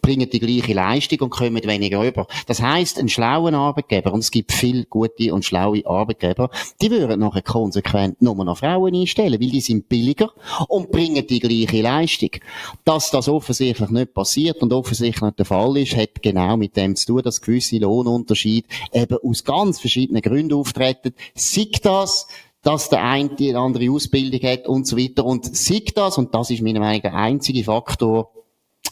bringen 0.00 0.28
die 0.30 0.40
gleiche 0.40 0.72
Leistung 0.72 1.20
und 1.20 1.30
kommen 1.30 1.62
weniger 1.62 2.02
über. 2.02 2.26
Das 2.46 2.62
heisst, 2.62 2.98
ein 2.98 3.08
schlauer 3.08 3.52
Arbeitgeber, 3.52 4.12
und 4.12 4.20
es 4.20 4.30
gibt 4.30 4.52
viele 4.52 4.84
gute 4.84 5.34
und 5.34 5.44
schlaue 5.44 5.84
Arbeitgeber, 5.84 6.50
die 6.80 6.90
würden 6.90 7.20
nachher 7.20 7.42
konsequent 7.42 8.22
nur 8.22 8.42
noch 8.42 8.58
Frauen 8.58 8.94
einstellen, 8.94 9.40
weil 9.40 9.50
die 9.50 9.60
sind 9.60 9.88
billiger 9.88 10.30
und 10.68 10.90
bringen 10.90 11.26
die 11.26 11.40
gleiche 11.40 11.82
Leistung. 11.82 12.30
Dass 12.84 13.10
das 13.10 13.28
offensichtlich 13.28 13.90
nicht 13.90 14.14
passiert 14.14 14.62
und 14.62 14.72
nicht 14.90 15.38
der 15.38 15.44
Fall 15.44 15.76
ist, 15.76 15.96
hat 15.96 16.22
genau 16.22 16.56
mit 16.56 16.76
dem 16.76 16.96
zu 16.96 17.06
tun, 17.06 17.22
dass 17.22 17.40
gewisse 17.40 17.78
Lohnunterschied 17.78 18.66
eben 18.92 19.18
aus 19.22 19.44
ganz 19.44 19.80
verschiedenen 19.80 20.22
Gründen 20.22 20.54
auftreten. 20.54 21.14
Sieht 21.34 21.84
das, 21.84 22.26
dass 22.62 22.88
der 22.88 23.02
eine 23.04 23.30
die 23.30 23.54
andere 23.54 23.90
Ausbildung 23.90 24.40
hat 24.48 24.68
und 24.68 24.86
so 24.86 24.96
weiter. 24.96 25.24
Und 25.24 25.56
sieht 25.56 25.96
das, 25.96 26.16
und 26.18 26.34
das 26.34 26.50
ist 26.50 26.62
meiner 26.62 26.80
Meinung 26.80 27.02
nach 27.02 27.10
der 27.10 27.14
einzige 27.14 27.64
Faktor, 27.64 28.30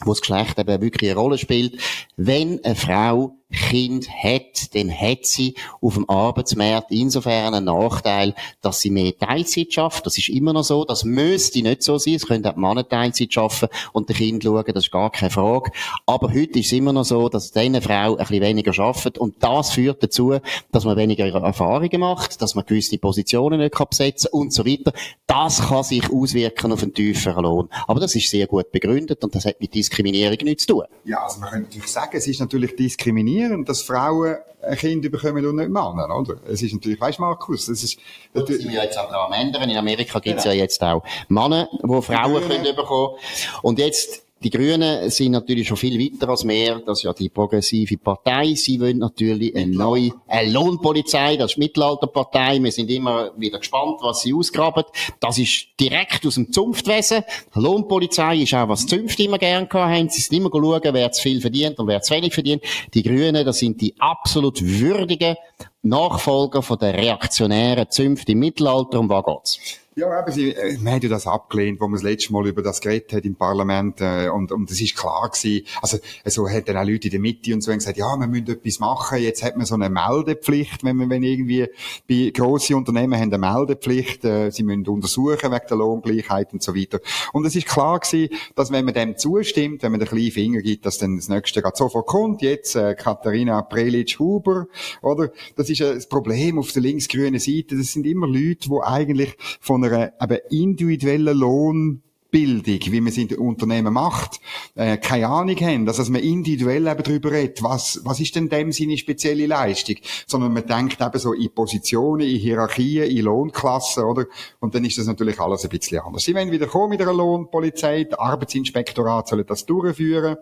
wo 0.03 0.11
das 0.11 0.21
Geschlecht 0.21 0.59
eben 0.59 0.81
wirklich 0.81 1.11
eine 1.11 1.19
Rolle 1.19 1.37
spielt, 1.37 1.79
wenn 2.17 2.63
eine 2.63 2.75
Frau 2.75 3.35
Kind 3.51 4.09
hat, 4.09 4.73
dann 4.75 4.91
hat 4.91 5.25
sie 5.25 5.55
auf 5.81 5.95
dem 5.95 6.09
Arbeitsmarkt 6.09 6.91
insofern 6.91 7.53
einen 7.53 7.65
Nachteil, 7.65 8.33
dass 8.61 8.81
sie 8.81 8.89
mehr 8.89 9.17
Teilzeit 9.17 9.73
schafft. 9.73 10.05
Das 10.05 10.17
ist 10.17 10.29
immer 10.29 10.53
noch 10.53 10.63
so. 10.63 10.85
Das 10.85 11.03
müsste 11.03 11.61
nicht 11.61 11.83
so 11.83 11.97
sein. 11.97 12.15
Es 12.15 12.25
können 12.25 12.45
auch 12.45 12.55
Männer 12.55 12.87
Teilzeit 12.87 13.33
schaffen 13.33 13.69
und 13.93 14.09
den 14.09 14.15
Kind 14.15 14.43
schauen. 14.43 14.63
Das 14.67 14.85
ist 14.85 14.91
gar 14.91 15.11
keine 15.11 15.31
Frage. 15.31 15.71
Aber 16.05 16.29
heute 16.29 16.59
ist 16.59 16.67
es 16.67 16.71
immer 16.71 16.93
noch 16.93 17.03
so, 17.03 17.29
dass 17.29 17.51
diese 17.51 17.81
Frau 17.81 18.15
ein 18.15 18.17
bisschen 18.17 18.41
weniger 18.41 18.73
schafft. 18.73 19.17
Und 19.17 19.35
das 19.39 19.71
führt 19.71 20.01
dazu, 20.01 20.37
dass 20.71 20.85
man 20.85 20.97
weniger 20.97 21.25
Erfahrungen 21.27 21.99
macht, 21.99 22.41
dass 22.41 22.55
man 22.55 22.65
gewisse 22.65 22.97
Positionen 22.97 23.59
nicht 23.59 23.75
besetzen 23.89 24.29
kann 24.31 24.41
und 24.41 24.53
so 24.53 24.65
weiter. 24.65 24.93
Das 25.27 25.67
kann 25.67 25.83
sich 25.83 26.09
auswirken 26.11 26.71
auf 26.71 26.83
einen 26.83 26.93
tieferen 26.93 27.43
Lohn. 27.43 27.69
Aber 27.87 27.99
das 27.99 28.15
ist 28.15 28.29
sehr 28.29 28.47
gut 28.47 28.71
begründet 28.71 29.23
und 29.23 29.35
das 29.35 29.45
hat 29.45 29.59
mit 29.59 29.73
Diskriminierung 29.73 30.37
nichts 30.43 30.65
zu 30.65 30.73
tun. 30.73 30.85
Ja, 31.05 31.23
also 31.23 31.39
man 31.39 31.49
könnte 31.49 31.67
natürlich 31.67 31.91
sagen, 31.91 32.17
es 32.17 32.27
ist 32.27 32.39
natürlich 32.39 32.75
diskriminierend 32.75 33.40
diskriminieren, 33.41 33.65
dass 33.65 33.81
Frauen 33.81 34.37
ein 34.61 34.77
Kind 34.77 35.11
bekommen 35.11 35.45
und 35.45 35.55
nicht 35.55 35.69
Männer, 35.69 36.07
oder? 36.15 36.35
Es 36.47 36.61
ist 36.61 36.73
natürlich, 36.73 37.01
weißt 37.01 37.19
Markus, 37.19 37.65
das 37.65 37.83
ist... 37.83 37.99
Das 38.33 38.47
sind 38.47 38.71
wir 38.71 38.83
jetzt 38.83 38.97
auch 38.97 39.11
am 39.11 39.33
ändern. 39.33 39.69
In 39.69 39.77
Amerika 39.77 40.19
gibt 40.19 40.37
es 40.37 40.43
genau. 40.43 40.55
ja 40.55 40.61
jetzt 40.61 40.81
auch 40.83 41.03
Männer, 41.29 41.67
die 41.71 42.01
Frauen 42.01 42.47
können 42.47 42.75
bekommen. 42.75 43.15
Und 43.63 43.79
jetzt 43.79 44.23
die 44.43 44.49
Grünen 44.49 45.09
sind 45.09 45.33
natürlich 45.33 45.67
schon 45.67 45.77
viel 45.77 45.99
weiter 45.99 46.29
als 46.29 46.47
wir. 46.47 46.81
Das 46.85 46.99
ist 46.99 47.03
ja 47.03 47.13
die 47.13 47.29
progressive 47.29 47.97
Partei. 47.97 48.55
Sie 48.55 48.79
wollen 48.79 48.97
natürlich 48.97 49.55
eine 49.55 49.67
neue 49.67 50.11
eine 50.27 50.51
Lohnpolizei. 50.51 51.37
Das 51.37 51.51
ist 51.51 51.57
die 51.57 51.61
Mittelalterpartei. 51.61 52.61
Wir 52.61 52.71
sind 52.71 52.89
immer 52.89 53.31
wieder 53.37 53.59
gespannt, 53.59 53.99
was 54.01 54.21
sie 54.21 54.33
ausgraben. 54.33 54.83
Das 55.19 55.37
ist 55.37 55.67
direkt 55.79 56.25
aus 56.25 56.35
dem 56.35 56.51
Zunftwesen. 56.51 57.23
Lohnpolizei 57.53 58.37
ist 58.37 58.53
auch, 58.55 58.67
was 58.67 58.87
Zünfte 58.87 59.23
immer 59.23 59.37
gern 59.37 59.69
haben. 59.71 60.09
Sie 60.09 60.21
sind 60.21 60.37
immer 60.37 60.49
schauen, 60.51 60.81
wer 60.83 61.11
zu 61.11 61.21
viel 61.21 61.39
verdient 61.39 61.77
und 61.77 61.87
wer 61.87 62.01
zu 62.01 62.13
wenig 62.15 62.33
verdient. 62.33 62.63
Die 62.93 63.03
Grünen, 63.03 63.45
das 63.45 63.59
sind 63.59 63.79
die 63.79 63.93
absolut 63.99 64.61
würdigen 64.61 65.35
Nachfolger 65.83 66.61
von 66.61 66.77
der 66.77 66.93
reaktionären 66.93 67.89
Zünfte 67.89 68.33
im 68.33 68.39
Mittelalter. 68.39 68.99
Um 68.99 69.09
was 69.09 69.25
geht's? 69.25 69.81
Ja, 69.93 70.09
aber 70.09 70.31
sie, 70.31 70.55
äh, 70.55 70.77
wir 70.79 70.91
haben 70.91 71.01
ja 71.01 71.09
das 71.09 71.27
abgelehnt, 71.27 71.81
wo 71.81 71.85
man 71.85 71.95
das 71.95 72.03
letzte 72.03 72.31
Mal 72.31 72.47
über 72.47 72.61
das 72.61 72.79
geredet 72.79 73.11
hat 73.11 73.25
im 73.25 73.35
Parlament, 73.35 73.99
äh, 73.99 74.29
und, 74.29 74.53
und 74.53 74.71
das 74.71 74.79
ist 74.79 74.95
klar 74.95 75.29
gewesen. 75.29 75.65
Also, 75.81 75.97
so 76.25 76.49
hat 76.49 76.69
dann 76.69 76.77
auch 76.77 76.85
Leute 76.85 77.09
in 77.09 77.11
der 77.11 77.19
Mitte 77.19 77.53
und 77.53 77.61
so 77.61 77.73
gesagt, 77.73 77.97
ja, 77.97 78.15
wir 78.15 78.27
müssen 78.27 78.47
etwas 78.47 78.79
machen. 78.79 79.21
Jetzt 79.21 79.43
hat 79.43 79.57
man 79.57 79.65
so 79.65 79.75
eine 79.75 79.89
Meldepflicht, 79.89 80.85
wenn 80.85 80.95
man, 80.95 81.09
wenn 81.09 81.23
irgendwie, 81.23 81.67
bei 82.07 82.31
grossen 82.33 82.77
Unternehmen 82.77 83.19
haben 83.19 83.33
eine 83.33 83.37
Meldepflicht, 83.37 84.23
äh, 84.23 84.49
sie 84.49 84.63
müssen 84.63 84.87
untersuchen 84.87 85.51
wegen 85.51 85.67
der 85.69 85.77
Lohngleichheit 85.77 86.53
und 86.53 86.63
so 86.63 86.73
weiter. 86.73 87.01
Und 87.33 87.45
es 87.45 87.57
ist 87.57 87.67
klar 87.67 87.99
gewesen, 87.99 88.33
dass 88.55 88.71
wenn 88.71 88.85
man 88.85 88.93
dem 88.93 89.17
zustimmt, 89.17 89.83
wenn 89.83 89.91
man 89.91 89.99
den 89.99 90.07
kleinen 90.07 90.31
Finger 90.31 90.61
gibt, 90.61 90.85
dass 90.85 90.99
dann 90.99 91.17
das 91.17 91.27
nächste 91.27 91.61
gerade 91.61 91.75
sofort 91.75 92.07
kommt. 92.07 92.41
Jetzt, 92.41 92.77
äh, 92.77 92.95
Katharina 92.95 93.61
Prelitsch-Huber, 93.61 94.67
oder? 95.01 95.31
Das 95.57 95.69
ist 95.71 95.81
das 95.81 96.09
Problem 96.09 96.59
auf 96.59 96.71
der 96.71 96.81
linksgrünen 96.81 97.39
Seite. 97.39 97.77
Das 97.77 97.93
sind 97.93 98.05
immer 98.05 98.27
Leute, 98.27 98.69
die 98.69 98.79
eigentlich 98.83 99.35
von 99.59 99.83
einer 99.83 100.13
eben 100.21 100.39
individuellen 100.49 101.37
Lohn 101.37 102.03
Bildung, 102.31 102.79
wie 102.85 103.01
man 103.01 103.09
es 103.09 103.17
in 103.17 103.27
den 103.27 103.39
Unternehmen 103.39 103.93
macht, 103.93 104.39
äh, 104.75 104.97
keine 104.97 105.27
Ahnung 105.27 105.57
haben, 105.57 105.87
also, 105.87 106.01
dass 106.01 106.09
man 106.09 106.21
individuell 106.21 106.87
eben 106.87 107.03
darüber 107.03 107.31
redet, 107.31 107.61
was, 107.61 107.99
was 108.05 108.21
ist 108.21 108.35
denn 108.35 108.47
dem 108.47 108.71
seine 108.71 108.97
spezielle 108.97 109.45
Leistung, 109.45 109.97
sondern 110.25 110.53
man 110.53 110.65
denkt 110.65 111.01
eben 111.01 111.19
so 111.19 111.33
in 111.33 111.53
Positionen, 111.53 112.21
in 112.21 112.37
Hierarchien, 112.37 113.11
in 113.11 113.25
Lohnklassen, 113.25 114.05
oder? 114.05 114.25
Und 114.61 114.73
dann 114.73 114.85
ist 114.85 114.97
das 114.97 115.07
natürlich 115.07 115.39
alles 115.39 115.65
ein 115.65 115.69
bisschen 115.69 115.99
anders. 115.99 116.23
Sie 116.23 116.33
wollen 116.33 116.51
wieder 116.51 116.67
kommen 116.67 116.91
mit 116.91 117.01
einer 117.01 117.13
Lohnpolizei, 117.13 118.05
der 118.05 118.21
Arbeitsinspektorat 118.21 119.27
soll 119.27 119.43
das 119.43 119.65
durchführen, 119.65 120.37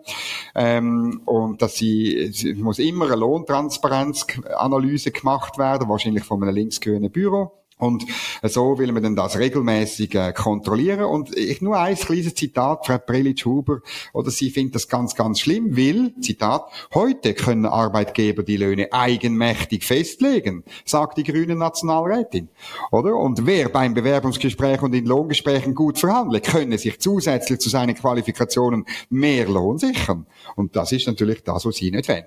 ähm, 0.54 1.22
und 1.24 1.60
dass 1.60 1.74
sie, 1.74 2.16
es 2.16 2.44
muss 2.56 2.78
immer 2.78 3.06
eine 3.06 3.16
Lohntransparenzanalyse 3.16 5.10
gemacht 5.10 5.58
werden, 5.58 5.88
wahrscheinlich 5.88 6.24
von 6.24 6.42
einem 6.42 6.54
linksgrünen 6.54 7.10
Büro. 7.10 7.59
Und 7.80 8.04
so 8.42 8.78
will 8.78 8.92
man 8.92 9.02
dann 9.02 9.16
das 9.16 9.38
regelmäßig 9.38 10.14
äh, 10.14 10.32
kontrollieren. 10.32 11.04
Und 11.04 11.36
ich 11.36 11.60
nur 11.60 11.78
ein 11.78 11.96
kleines 11.96 12.34
Zitat, 12.34 12.86
Frau 12.86 12.98
Prelitsch-Huber, 12.98 13.80
oder 14.12 14.30
sie 14.30 14.50
findet 14.50 14.76
das 14.76 14.88
ganz, 14.88 15.14
ganz 15.14 15.40
schlimm, 15.40 15.76
weil, 15.76 16.14
Zitat, 16.20 16.70
heute 16.94 17.34
können 17.34 17.66
Arbeitgeber 17.66 18.42
die 18.42 18.56
Löhne 18.56 18.92
eigenmächtig 18.92 19.84
festlegen, 19.84 20.64
sagt 20.84 21.18
die 21.18 21.24
grüne 21.24 21.56
Nationalrätin. 21.56 22.48
Oder? 22.90 23.16
Und 23.16 23.46
wer 23.46 23.68
beim 23.68 23.94
Bewerbungsgespräch 23.94 24.82
und 24.82 24.94
in 24.94 25.06
Lohngesprächen 25.06 25.74
gut 25.74 25.98
verhandelt, 25.98 26.44
könne 26.44 26.78
sich 26.78 27.00
zusätzlich 27.00 27.58
zu 27.60 27.68
seinen 27.68 27.94
Qualifikationen 27.94 28.84
mehr 29.08 29.48
Lohn 29.48 29.78
sichern. 29.78 30.26
Und 30.56 30.76
das 30.76 30.92
ist 30.92 31.06
natürlich 31.06 31.42
das, 31.42 31.64
was 31.64 31.76
sie 31.76 31.90
nicht 31.90 32.08
wollen. 32.08 32.24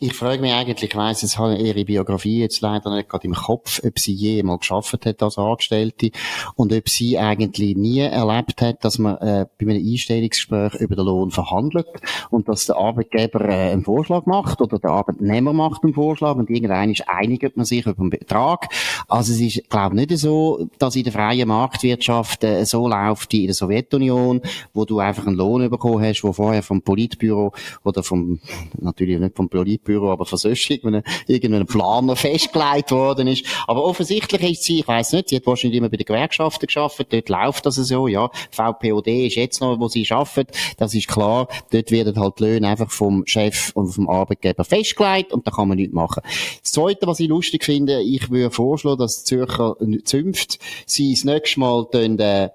Ich 0.00 0.14
frage 0.14 0.40
mich 0.40 0.52
eigentlich, 0.52 0.92
ich 0.92 0.96
weiss, 0.96 1.22
jetzt 1.22 1.38
habe 1.38 1.56
ihre 1.56 1.84
Biografie 1.84 2.38
jetzt 2.38 2.60
leider 2.60 2.94
nicht 2.94 3.08
gerade 3.08 3.26
im 3.26 3.34
Kopf, 3.34 3.80
ob 3.84 3.98
sie 3.98 4.12
jemals 4.12 4.60
geschafft 4.60 5.04
hat 5.04 5.20
als 5.24 5.38
Angestellte 5.38 6.12
und 6.54 6.72
ob 6.72 6.88
sie 6.88 7.18
eigentlich 7.18 7.76
nie 7.76 7.98
erlebt 7.98 8.62
hat, 8.62 8.84
dass 8.84 9.00
man 9.00 9.16
äh, 9.16 9.46
bei 9.58 9.66
einem 9.66 9.84
Einstellungsgespräch 9.84 10.74
über 10.76 10.94
den 10.94 11.04
Lohn 11.04 11.32
verhandelt 11.32 11.88
und 12.30 12.48
dass 12.48 12.66
der 12.66 12.76
Arbeitgeber 12.76 13.40
äh, 13.40 13.72
einen 13.72 13.82
Vorschlag 13.82 14.24
macht 14.26 14.60
oder 14.60 14.78
der 14.78 14.90
Arbeitnehmer 14.90 15.52
macht 15.52 15.82
einen 15.82 15.94
Vorschlag 15.94 16.36
und 16.36 16.48
irgendein 16.48 16.94
einigt 17.08 17.56
man 17.56 17.66
sich 17.66 17.84
über 17.84 17.98
einen 17.98 18.10
Betrag. 18.10 18.68
Also 19.08 19.32
es 19.32 19.40
ist, 19.40 19.68
glaube 19.68 20.00
ich, 20.00 20.08
nicht 20.08 20.20
so, 20.20 20.68
dass 20.78 20.94
in 20.94 21.02
der 21.02 21.12
freien 21.12 21.48
Marktwirtschaft 21.48 22.44
äh, 22.44 22.64
so 22.66 22.86
läuft 22.86 23.32
wie 23.32 23.40
in 23.40 23.46
der 23.46 23.54
Sowjetunion, 23.54 24.42
wo 24.72 24.84
du 24.84 25.00
einfach 25.00 25.26
einen 25.26 25.34
Lohn 25.34 25.68
bekommen 25.68 26.04
hast, 26.04 26.22
wo 26.22 26.32
vorher 26.32 26.62
vom 26.62 26.82
Politbüro 26.82 27.52
oder 27.82 28.04
vom, 28.04 28.38
natürlich 28.78 29.18
nicht 29.18 29.34
vom 29.34 29.48
Politbüro, 29.48 29.87
Büro, 29.88 30.10
aber 30.10 30.26
für 30.26 30.36
sonst 30.36 30.68
irgendeinen, 30.70 31.02
irgendeinen 31.26 31.66
Planer 31.66 32.14
festgelegt 32.14 32.90
worden 32.90 33.26
ist. 33.26 33.44
Aber 33.66 33.84
offensichtlich 33.84 34.52
ist 34.52 34.64
sie, 34.64 34.80
ich 34.80 34.88
weiss 34.88 35.12
nicht, 35.12 35.30
sie 35.30 35.36
hat 35.36 35.46
wahrscheinlich 35.46 35.78
immer 35.78 35.88
bei 35.88 35.96
den 35.96 36.04
Gewerkschaften 36.04 36.66
geschafft, 36.66 37.04
dort 37.10 37.28
läuft 37.28 37.66
das 37.66 37.76
so, 37.76 38.06
ja. 38.06 38.30
VPOD 38.50 39.08
ist 39.26 39.36
jetzt 39.36 39.60
noch, 39.60 39.78
wo 39.80 39.88
sie 39.88 40.06
arbeitet, 40.10 40.56
das 40.76 40.94
ist 40.94 41.08
klar, 41.08 41.48
dort 41.70 41.90
werden 41.90 42.18
halt 42.18 42.38
die 42.38 42.44
Löhne 42.44 42.68
einfach 42.68 42.90
vom 42.90 43.26
Chef 43.26 43.70
und 43.74 43.88
vom 43.88 44.08
Arbeitgeber 44.08 44.64
festgelegt 44.64 45.32
und 45.32 45.46
da 45.46 45.50
kann 45.50 45.68
man 45.68 45.76
nichts 45.76 45.94
machen. 45.94 46.22
Das 46.62 46.72
Zweite, 46.72 47.06
was 47.06 47.20
ich 47.20 47.28
lustig 47.28 47.64
finde, 47.64 48.02
ich 48.02 48.30
würde 48.30 48.50
vorschlagen, 48.50 48.98
dass 48.98 49.24
Zürcher 49.24 49.76
Zünft 50.04 50.58
sie 50.86 51.14
das 51.14 51.24
nächste 51.24 51.60
Mal 51.60 51.86
dann, 51.90 52.18
äh, 52.18 52.50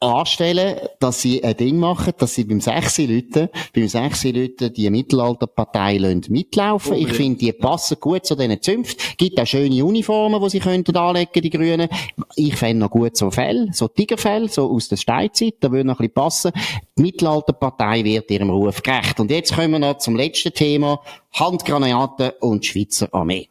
anstellen, 0.00 0.76
dass 0.98 1.20
sie 1.20 1.44
ein 1.44 1.56
Ding 1.56 1.76
machen, 1.76 2.14
dass 2.18 2.34
sie 2.34 2.44
beim 2.44 2.60
6 2.60 2.98
Leuten, 2.98 3.50
beim 3.74 3.86
6 3.86 4.24
Leuten 4.24 4.72
die 4.72 4.88
Mittelalterpartei 4.88 5.98
mitlaufen. 6.28 6.94
Ich 6.94 7.12
finde, 7.12 7.38
die 7.38 7.52
passen 7.52 7.98
gut 8.00 8.24
zu 8.24 8.34
diesen 8.34 8.62
Zünften. 8.62 9.16
Gibt 9.18 9.38
auch 9.38 9.46
schöne 9.46 9.84
Uniformen, 9.84 10.42
die 10.42 10.50
sie 10.50 10.60
könnten 10.60 10.96
anlegen, 10.96 11.42
die 11.42 11.50
Grünen. 11.50 11.88
Ich 12.36 12.56
fände 12.56 12.80
noch 12.80 12.90
gut 12.90 13.16
so 13.16 13.30
Fell, 13.30 13.68
so 13.72 13.88
Tigerfell, 13.88 14.48
so 14.48 14.70
aus 14.70 14.88
der 14.88 14.96
Steinzeit, 14.96 15.56
da 15.60 15.70
würde 15.70 15.86
noch 15.86 16.00
ein 16.00 16.08
bisschen 16.08 16.14
passen. 16.14 16.52
Die 16.96 17.02
Mittelalterpartei 17.02 18.02
wird 18.02 18.30
ihrem 18.30 18.50
Ruf 18.50 18.82
gerecht. 18.82 19.20
Und 19.20 19.30
jetzt 19.30 19.54
kommen 19.54 19.72
wir 19.72 19.78
noch 19.78 19.98
zum 19.98 20.16
letzten 20.16 20.54
Thema. 20.54 21.00
Handgranaten 21.32 22.32
und 22.40 22.64
Schweizer 22.64 23.08
Armee. 23.12 23.48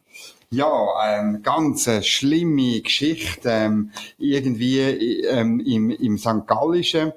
Ja, 0.52 0.66
ähm, 1.06 1.42
ganz 1.44 1.86
äh, 1.86 2.02
schlimme 2.02 2.80
Geschichte. 2.80 3.48
Ähm, 3.48 3.92
irgendwie 4.18 4.80
ähm, 4.80 5.60
im, 5.60 5.90
im 5.90 6.18
St. 6.18 6.44
Gallischen, 6.44 7.12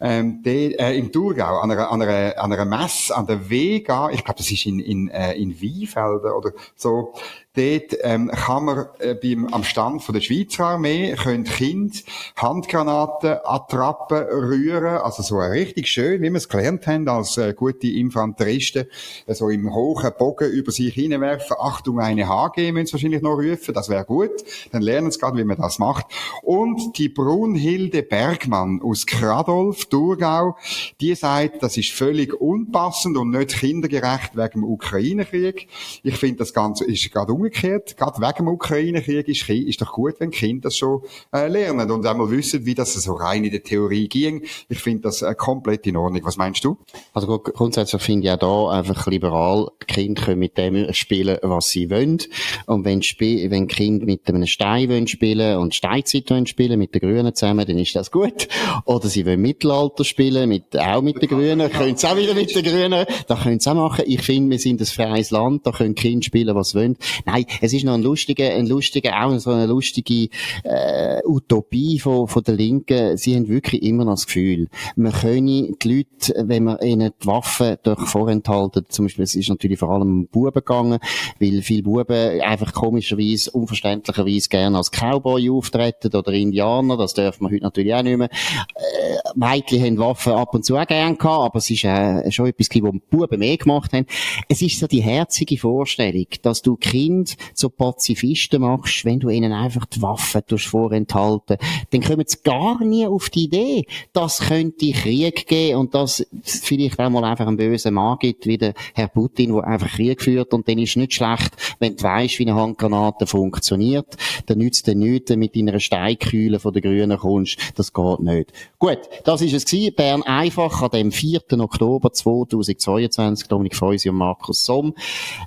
ähm, 0.00 0.42
de, 0.42 0.74
äh, 0.74 0.98
im 0.98 1.12
Thurgau, 1.12 1.60
an 1.60 1.70
einer, 1.70 1.92
an, 1.92 2.02
einer, 2.02 2.36
an 2.42 2.52
einer 2.52 2.64
Messe, 2.64 3.16
an 3.16 3.28
der 3.28 3.48
Vega, 3.48 4.10
ich 4.10 4.24
glaube, 4.24 4.38
das 4.38 4.50
ist 4.50 4.66
in, 4.66 4.80
in, 4.80 5.08
äh, 5.10 5.34
in 5.34 5.60
Wiefelden 5.60 6.32
oder 6.32 6.50
so, 6.74 7.14
Dort 7.54 7.98
ähm, 8.00 8.30
kann 8.30 8.64
man 8.64 8.86
äh, 8.98 9.14
beim, 9.14 9.46
am 9.52 9.62
Stand 9.62 10.02
von 10.02 10.14
der 10.14 10.22
Schweizer 10.22 10.64
Armee 10.64 11.14
können 11.22 11.44
Kind 11.44 12.02
Handgranaten, 12.34 13.36
Attrappen 13.44 14.22
rühren, 14.22 15.02
also 15.02 15.22
so 15.22 15.38
richtig 15.38 15.86
schön, 15.88 16.22
wie 16.22 16.30
wir 16.30 16.36
es 16.38 16.48
gelernt 16.48 16.86
haben 16.86 17.06
als 17.08 17.36
äh, 17.36 17.52
gute 17.52 17.88
Infanteristen, 17.88 18.86
äh, 19.26 19.34
so 19.34 19.50
im 19.50 19.74
hohen 19.74 20.12
Bogen 20.18 20.50
über 20.50 20.72
sich 20.72 20.94
hinwerfen. 20.94 21.56
Achtung, 21.60 22.00
eine 22.00 22.26
HG 22.26 22.72
müssen 22.72 22.86
sie 22.86 22.92
wahrscheinlich 22.94 23.20
noch 23.20 23.36
rufen, 23.36 23.74
das 23.74 23.90
wäre 23.90 24.06
gut. 24.06 24.30
Dann 24.70 24.80
lernen 24.80 25.10
sie 25.10 25.18
gerade, 25.18 25.36
wie 25.36 25.44
man 25.44 25.58
das 25.58 25.78
macht. 25.78 26.06
Und 26.40 26.96
die 26.96 27.10
Brunhilde 27.10 28.02
Bergmann 28.02 28.80
aus 28.82 29.04
Kradolf, 29.04 29.84
Thurgau, 29.86 30.56
die 31.02 31.14
sagt, 31.14 31.62
das 31.62 31.76
ist 31.76 31.90
völlig 31.90 32.32
unpassend 32.32 33.18
und 33.18 33.28
nicht 33.28 33.58
kindergerecht 33.58 34.36
wegen 34.36 34.62
dem 34.62 34.64
Ukraine-Krieg. 34.64 35.68
Ich 36.02 36.16
finde, 36.16 36.36
das 36.36 36.54
Ganze 36.54 36.86
ist 36.86 37.12
gerade 37.12 37.41
umgekehrt, 37.42 37.96
gerade 37.96 38.20
wegen 38.20 38.36
dem 38.36 38.48
Ukraine-Krieg 38.48 39.28
ist, 39.28 39.48
ist 39.48 39.80
doch 39.80 39.92
gut, 39.92 40.14
wenn 40.18 40.30
Kinder 40.30 40.62
das 40.62 40.76
schon 40.76 41.02
äh, 41.34 41.48
lernen 41.48 41.90
und 41.90 42.06
einmal 42.06 42.30
wissen, 42.30 42.64
wie 42.64 42.74
das 42.74 42.94
so 42.94 43.14
rein 43.14 43.44
in 43.44 43.50
der 43.50 43.62
Theorie 43.62 44.08
ging. 44.08 44.44
Ich 44.68 44.78
finde 44.78 45.02
das 45.02 45.22
äh, 45.22 45.34
komplett 45.34 45.86
in 45.86 45.96
Ordnung. 45.96 46.22
Was 46.24 46.36
meinst 46.36 46.64
du? 46.64 46.78
Also 47.12 47.38
grundsätzlich 47.38 48.00
finde 48.00 48.26
ich 48.26 48.32
auch 48.32 48.70
da 48.70 48.78
einfach 48.78 49.06
liberal, 49.08 49.68
Kinder 49.86 50.22
können 50.22 50.38
mit 50.38 50.56
dem 50.56 50.92
spielen, 50.92 51.38
was 51.42 51.70
sie 51.70 51.90
wollen. 51.90 52.18
Und 52.66 52.84
wenn, 52.84 53.00
Sp 53.02 53.50
wenn 53.50 53.66
Kinder 53.66 54.06
mit 54.06 54.28
einem 54.28 54.46
Stein 54.46 54.88
wollen 54.88 55.06
spielen 55.06 55.58
und 55.58 55.74
Steinzeit 55.74 56.30
wollen 56.30 56.46
spielen, 56.46 56.78
mit 56.78 56.94
den 56.94 57.00
Grünen 57.00 57.34
zusammen, 57.34 57.66
dann 57.66 57.78
ist 57.78 57.96
das 57.96 58.10
gut. 58.10 58.48
Oder 58.84 59.08
sie 59.08 59.26
wollen 59.26 59.40
Mittelalter 59.40 60.04
spielen, 60.04 60.48
mit, 60.48 60.78
auch 60.78 61.02
mit 61.02 61.20
den 61.20 61.28
Grünen, 61.28 61.70
können 61.70 61.96
sie 61.96 62.06
auch 62.06 62.16
wieder 62.16 62.34
mit 62.34 62.54
den 62.54 62.62
Grünen, 62.62 63.04
da 63.26 63.36
können 63.36 63.58
sie 63.58 63.70
auch 63.70 63.74
machen. 63.74 64.04
Ich 64.06 64.22
finde, 64.22 64.50
wir 64.50 64.58
sind 64.58 64.80
ein 64.80 64.86
freies 64.86 65.30
Land, 65.30 65.66
da 65.66 65.72
können 65.72 65.94
Kinder 65.94 66.22
spielen, 66.22 66.54
was 66.54 66.70
sie 66.70 66.78
wollen. 66.78 66.96
Nein, 67.24 67.31
es 67.60 67.72
ist 67.72 67.84
noch 67.84 67.94
ein 67.94 68.02
lustiger, 68.02 68.50
ein 68.50 68.66
lustiger, 68.66 69.24
auch 69.24 69.36
so 69.38 69.50
eine 69.50 69.66
lustige 69.66 70.28
äh, 70.64 71.20
Utopie 71.24 71.98
von, 71.98 72.28
von 72.28 72.42
der 72.42 72.54
Linken. 72.54 73.16
Sie 73.16 73.34
haben 73.36 73.48
wirklich 73.48 73.82
immer 73.82 74.04
noch 74.04 74.14
das 74.14 74.26
Gefühl, 74.26 74.68
man 74.96 75.12
könne 75.12 75.72
die 75.82 75.88
Leute, 75.88 76.46
wenn 76.46 76.64
man 76.64 76.78
ihnen 76.80 77.12
die 77.22 77.26
Waffen 77.26 77.76
durch 77.82 78.00
vorenthalten, 78.00 78.84
zum 78.88 79.06
Beispiel, 79.06 79.24
es 79.24 79.34
ist 79.34 79.48
natürlich 79.48 79.78
vor 79.78 79.90
allem 79.90 80.02
um 80.02 80.26
Buben 80.26 80.52
gegangen, 80.52 80.98
weil 81.40 81.62
viele 81.62 81.82
Buben 81.82 82.40
einfach 82.40 82.72
komischerweise, 82.72 83.50
unverständlicherweise 83.50 84.48
gerne 84.48 84.76
als 84.76 84.90
Cowboy 84.90 85.50
auftreten 85.50 86.14
oder 86.14 86.32
Indianer, 86.32 86.96
das 86.96 87.14
dürfen 87.14 87.44
wir 87.44 87.50
heute 87.50 87.64
natürlich 87.64 87.94
auch 87.94 88.02
nicht 88.02 88.18
mehr. 88.18 88.28
Äh, 88.74 89.18
Mädchen 89.34 89.82
haben 89.82 89.98
Waffen 89.98 90.32
ab 90.32 90.54
und 90.54 90.64
zu 90.64 90.76
auch 90.76 90.86
gerne 90.86 91.16
gehabt, 91.16 91.46
aber 91.46 91.58
es 91.58 91.70
ist 91.70 91.84
äh, 91.84 92.30
schon 92.30 92.46
etwas, 92.46 92.68
was 92.70 92.92
Buben 93.10 93.38
mehr 93.38 93.56
gemacht 93.56 93.92
haben. 93.92 94.06
Es 94.48 94.62
ist 94.62 94.78
so 94.78 94.86
die 94.86 95.02
herzige 95.02 95.58
Vorstellung, 95.58 96.26
dass 96.42 96.62
du 96.62 96.76
Kind 97.22 97.36
zu 97.54 97.70
Pazifisten 97.70 98.62
machst, 98.62 99.04
wenn 99.04 99.20
du 99.20 99.28
ihnen 99.28 99.52
einfach 99.52 99.86
die 99.86 100.02
Waffen 100.02 100.42
vorenthalten, 100.58 101.56
dann 101.90 102.02
kommen 102.02 102.24
sie 102.26 102.38
gar 102.42 102.82
nie 102.84 103.06
auf 103.06 103.30
die 103.30 103.44
Idee, 103.44 103.86
dass 104.12 104.40
könnte 104.40 104.92
Krieg 104.92 105.46
geben 105.46 105.78
und 105.78 105.94
dass 105.94 106.26
vielleicht 106.44 106.98
auch 106.98 107.10
mal 107.10 107.24
einfach 107.24 107.46
einen 107.46 107.56
bösen 107.56 107.94
Mann 107.94 108.18
gibt, 108.18 108.46
wie 108.46 108.58
der 108.58 108.74
Herr 108.94 109.08
Putin, 109.08 109.54
der 109.54 109.64
einfach 109.64 109.88
Krieg 109.88 110.22
führt 110.22 110.52
und 110.52 110.68
dann 110.68 110.78
ist 110.78 110.96
nicht 110.96 111.14
schlecht, 111.14 111.50
wenn 111.78 111.96
du 111.96 112.02
weißt, 112.02 112.38
wie 112.38 112.48
eine 112.48 112.54
Handgranate 112.54 113.26
funktioniert, 113.26 114.16
dann 114.46 114.58
nützt 114.58 114.86
dir 114.86 114.94
nichts, 114.94 115.34
mit 115.36 115.56
deiner 115.56 115.80
Steinkühle 115.80 116.58
von 116.58 116.72
der 116.72 116.82
Grünen 116.82 117.18
kommst, 117.18 117.58
das 117.76 117.92
geht 117.92 118.20
nicht. 118.20 118.52
Gut, 118.78 118.98
das 119.24 119.42
ist 119.42 119.54
es 119.54 119.64
gewesen. 119.64 119.94
Bern 119.94 120.22
einfach 120.22 120.82
an 120.82 120.90
dem 120.90 121.12
4. 121.12 121.40
Oktober 121.58 122.12
2022, 122.12 123.48
Dominik 123.48 123.76
Feusi 123.76 124.08
und 124.08 124.16
Markus 124.16 124.64
Somm, 124.64 124.94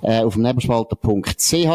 äh, 0.02 0.22
auf 0.22 0.34
dem 0.34 0.42
Nebenspalter.ch 0.42 1.65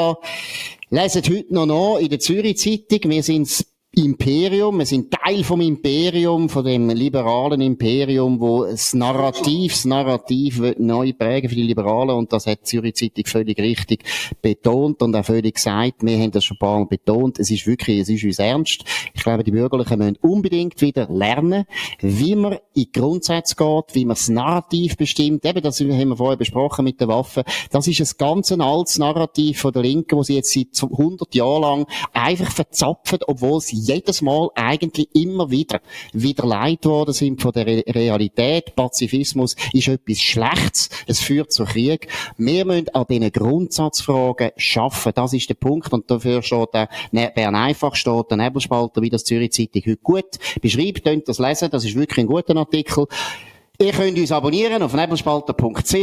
Leset 0.89 1.29
heute 1.29 1.53
noch 1.53 1.97
in 1.99 2.09
der 2.09 2.19
Zürich 2.19 2.57
Zeitung. 2.57 3.11
Wir 3.11 3.23
sind 3.23 3.65
Imperium, 3.93 4.79
wir 4.79 4.85
sind 4.85 5.11
Teil 5.11 5.43
vom 5.43 5.59
Imperium, 5.59 6.47
von 6.47 6.63
dem 6.63 6.89
liberalen 6.91 7.59
Imperium, 7.59 8.39
wo 8.39 8.63
das 8.63 8.93
Narrativ, 8.93 9.73
das 9.73 9.83
Narrativ 9.83 10.61
neu 10.77 11.11
prägen 11.11 11.49
für 11.49 11.57
die 11.57 11.63
Liberalen. 11.63 12.11
Und 12.11 12.31
das 12.31 12.47
hat 12.47 12.65
Zürich 12.65 12.95
Zeitung 12.95 13.25
völlig 13.25 13.59
richtig 13.59 14.05
betont 14.41 15.01
und 15.01 15.13
auch 15.13 15.25
völlig 15.25 15.55
gesagt, 15.55 16.03
wir 16.03 16.17
haben 16.17 16.31
das 16.31 16.45
schon 16.45 16.55
ein 16.55 16.59
paar 16.59 16.79
Mal 16.79 16.85
betont, 16.85 17.37
es 17.39 17.51
ist 17.51 17.67
wirklich, 17.67 17.99
es 17.99 18.07
ist 18.07 18.23
uns 18.23 18.39
ernst. 18.39 18.85
Ich 19.13 19.23
glaube, 19.23 19.43
die 19.43 19.51
Bürgerlichen 19.51 19.97
müssen 19.97 20.17
unbedingt 20.21 20.79
wieder 20.79 21.09
lernen, 21.09 21.65
wie 21.99 22.37
man 22.37 22.53
in 22.53 22.59
die 22.73 22.91
Grundsätze 22.93 23.57
geht, 23.57 23.93
wie 23.93 24.05
man 24.05 24.15
das 24.15 24.29
Narrativ 24.29 24.95
bestimmt, 24.95 25.43
eben 25.45 25.61
das 25.61 25.81
haben 25.81 25.89
wir 25.89 26.15
vorher 26.15 26.37
besprochen 26.37 26.85
mit 26.85 27.01
den 27.01 27.09
Waffen, 27.09 27.43
das 27.71 27.87
ist 27.89 27.99
ein 27.99 28.17
ganz 28.17 28.53
altes 28.53 28.99
Narrativ 28.99 29.59
von 29.59 29.73
der 29.73 29.81
Linken, 29.81 30.15
wo 30.15 30.23
sie 30.23 30.35
jetzt 30.35 30.53
seit 30.53 30.81
100 30.81 31.35
Jahren 31.35 31.61
lang 31.61 31.87
einfach 32.13 32.51
verzapfen, 32.51 33.19
obwohl 33.27 33.59
sie 33.59 33.80
jedes 33.87 34.21
Mal 34.21 34.49
eigentlich 34.55 35.09
immer 35.13 35.49
wieder, 35.49 35.81
wieder 36.13 36.45
leid 36.45 36.85
worden 36.85 37.13
sind 37.13 37.41
von 37.41 37.51
der 37.51 37.65
Re 37.65 37.83
Realität. 37.87 38.75
Pazifismus 38.75 39.55
ist 39.73 39.87
etwas 39.87 40.19
Schlechtes. 40.19 40.89
Es 41.07 41.19
führt 41.19 41.51
zu 41.51 41.65
Krieg. 41.65 42.07
Wir 42.37 42.65
müssen 42.65 42.89
an 42.89 43.05
diesen 43.09 43.31
Grundsatzfragen 43.31 44.51
schaffen. 44.57 45.11
Das 45.15 45.33
ist 45.33 45.49
der 45.49 45.55
Punkt. 45.55 45.91
Und 45.93 46.09
dafür 46.09 46.41
steht 46.41 46.73
der 46.73 46.89
ne-, 47.11 47.31
Bern 47.33 47.55
einfach, 47.55 47.95
steht 47.95 48.29
der 48.29 48.37
Nebelspalter, 48.37 49.01
wie 49.01 49.09
das 49.09 49.23
Zürich 49.23 49.51
Zeitung 49.51 49.83
heute 49.85 49.97
gut 49.97 50.61
beschreibt. 50.61 51.03
Könnt 51.03 51.27
das 51.27 51.39
lesen. 51.39 51.69
Das 51.71 51.85
ist 51.85 51.95
wirklich 51.95 52.19
ein 52.19 52.27
guter 52.27 52.55
Artikel. 52.55 53.07
Ihr 53.81 53.93
könnt 53.93 54.15
uns 54.19 54.31
abonnieren 54.31 54.83
auf 54.83 54.93
nebelspalter.ch. 54.93 55.95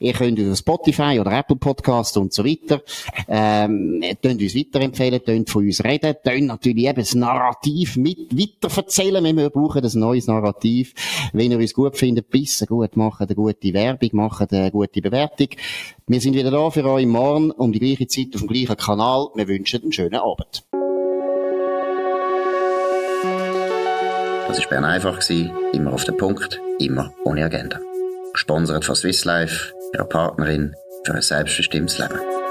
Ihr 0.00 0.12
könnt 0.12 0.40
uns 0.40 0.50
auf 0.50 0.58
Spotify 0.58 1.20
oder 1.20 1.38
Apple 1.38 1.54
Podcast 1.54 2.16
und 2.16 2.32
so 2.32 2.44
weiter. 2.44 2.82
Ähm, 3.28 4.02
könnt 4.20 4.42
uns 4.42 4.56
weiterempfehlen, 4.56 5.22
könnt 5.24 5.48
von 5.48 5.64
uns 5.64 5.84
reden, 5.84 6.16
könnt 6.24 6.46
natürlich 6.46 6.84
eben 6.84 6.96
das 6.96 7.14
Narrativ 7.14 7.96
mit 7.96 8.36
weiterverzählen, 8.36 9.22
wenn 9.22 9.36
wir 9.36 9.50
brauchen 9.50 9.84
ein 9.84 10.00
neues 10.00 10.26
Narrativ. 10.26 10.94
Wenn 11.32 11.52
ihr 11.52 11.58
uns 11.58 11.74
gut 11.74 11.96
findet, 11.96 12.28
bissen 12.28 12.66
gut, 12.66 12.96
machen 12.96 13.24
eine 13.24 13.36
gute 13.36 13.72
Werbung, 13.72 14.10
machen 14.14 14.48
eine 14.50 14.72
gute 14.72 15.00
Bewertung. 15.00 15.48
Wir 16.08 16.20
sind 16.20 16.34
wieder 16.34 16.50
da 16.50 16.70
für 16.70 16.84
euch 16.84 17.06
morgen 17.06 17.52
um 17.52 17.70
die 17.70 17.78
gleiche 17.78 18.08
Zeit 18.08 18.34
auf 18.34 18.40
dem 18.40 18.48
gleichen 18.48 18.76
Kanal. 18.76 19.28
Wir 19.36 19.46
wünschen 19.46 19.80
einen 19.80 19.92
schönen 19.92 20.16
Abend. 20.16 20.64
Das 24.52 24.60
war 24.60 24.68
Bern 24.68 24.84
einfach, 24.84 25.18
immer 25.72 25.94
auf 25.94 26.04
den 26.04 26.18
Punkt, 26.18 26.60
immer 26.78 27.10
ohne 27.24 27.42
Agenda. 27.42 27.80
Gesponsert 28.34 28.84
von 28.84 28.94
Swiss 28.94 29.24
Life, 29.24 29.72
ihrer 29.94 30.04
Partnerin 30.04 30.76
für 31.04 31.14
ein 31.14 31.22
selbstbestimmtes 31.22 31.96
Leben. 31.96 32.41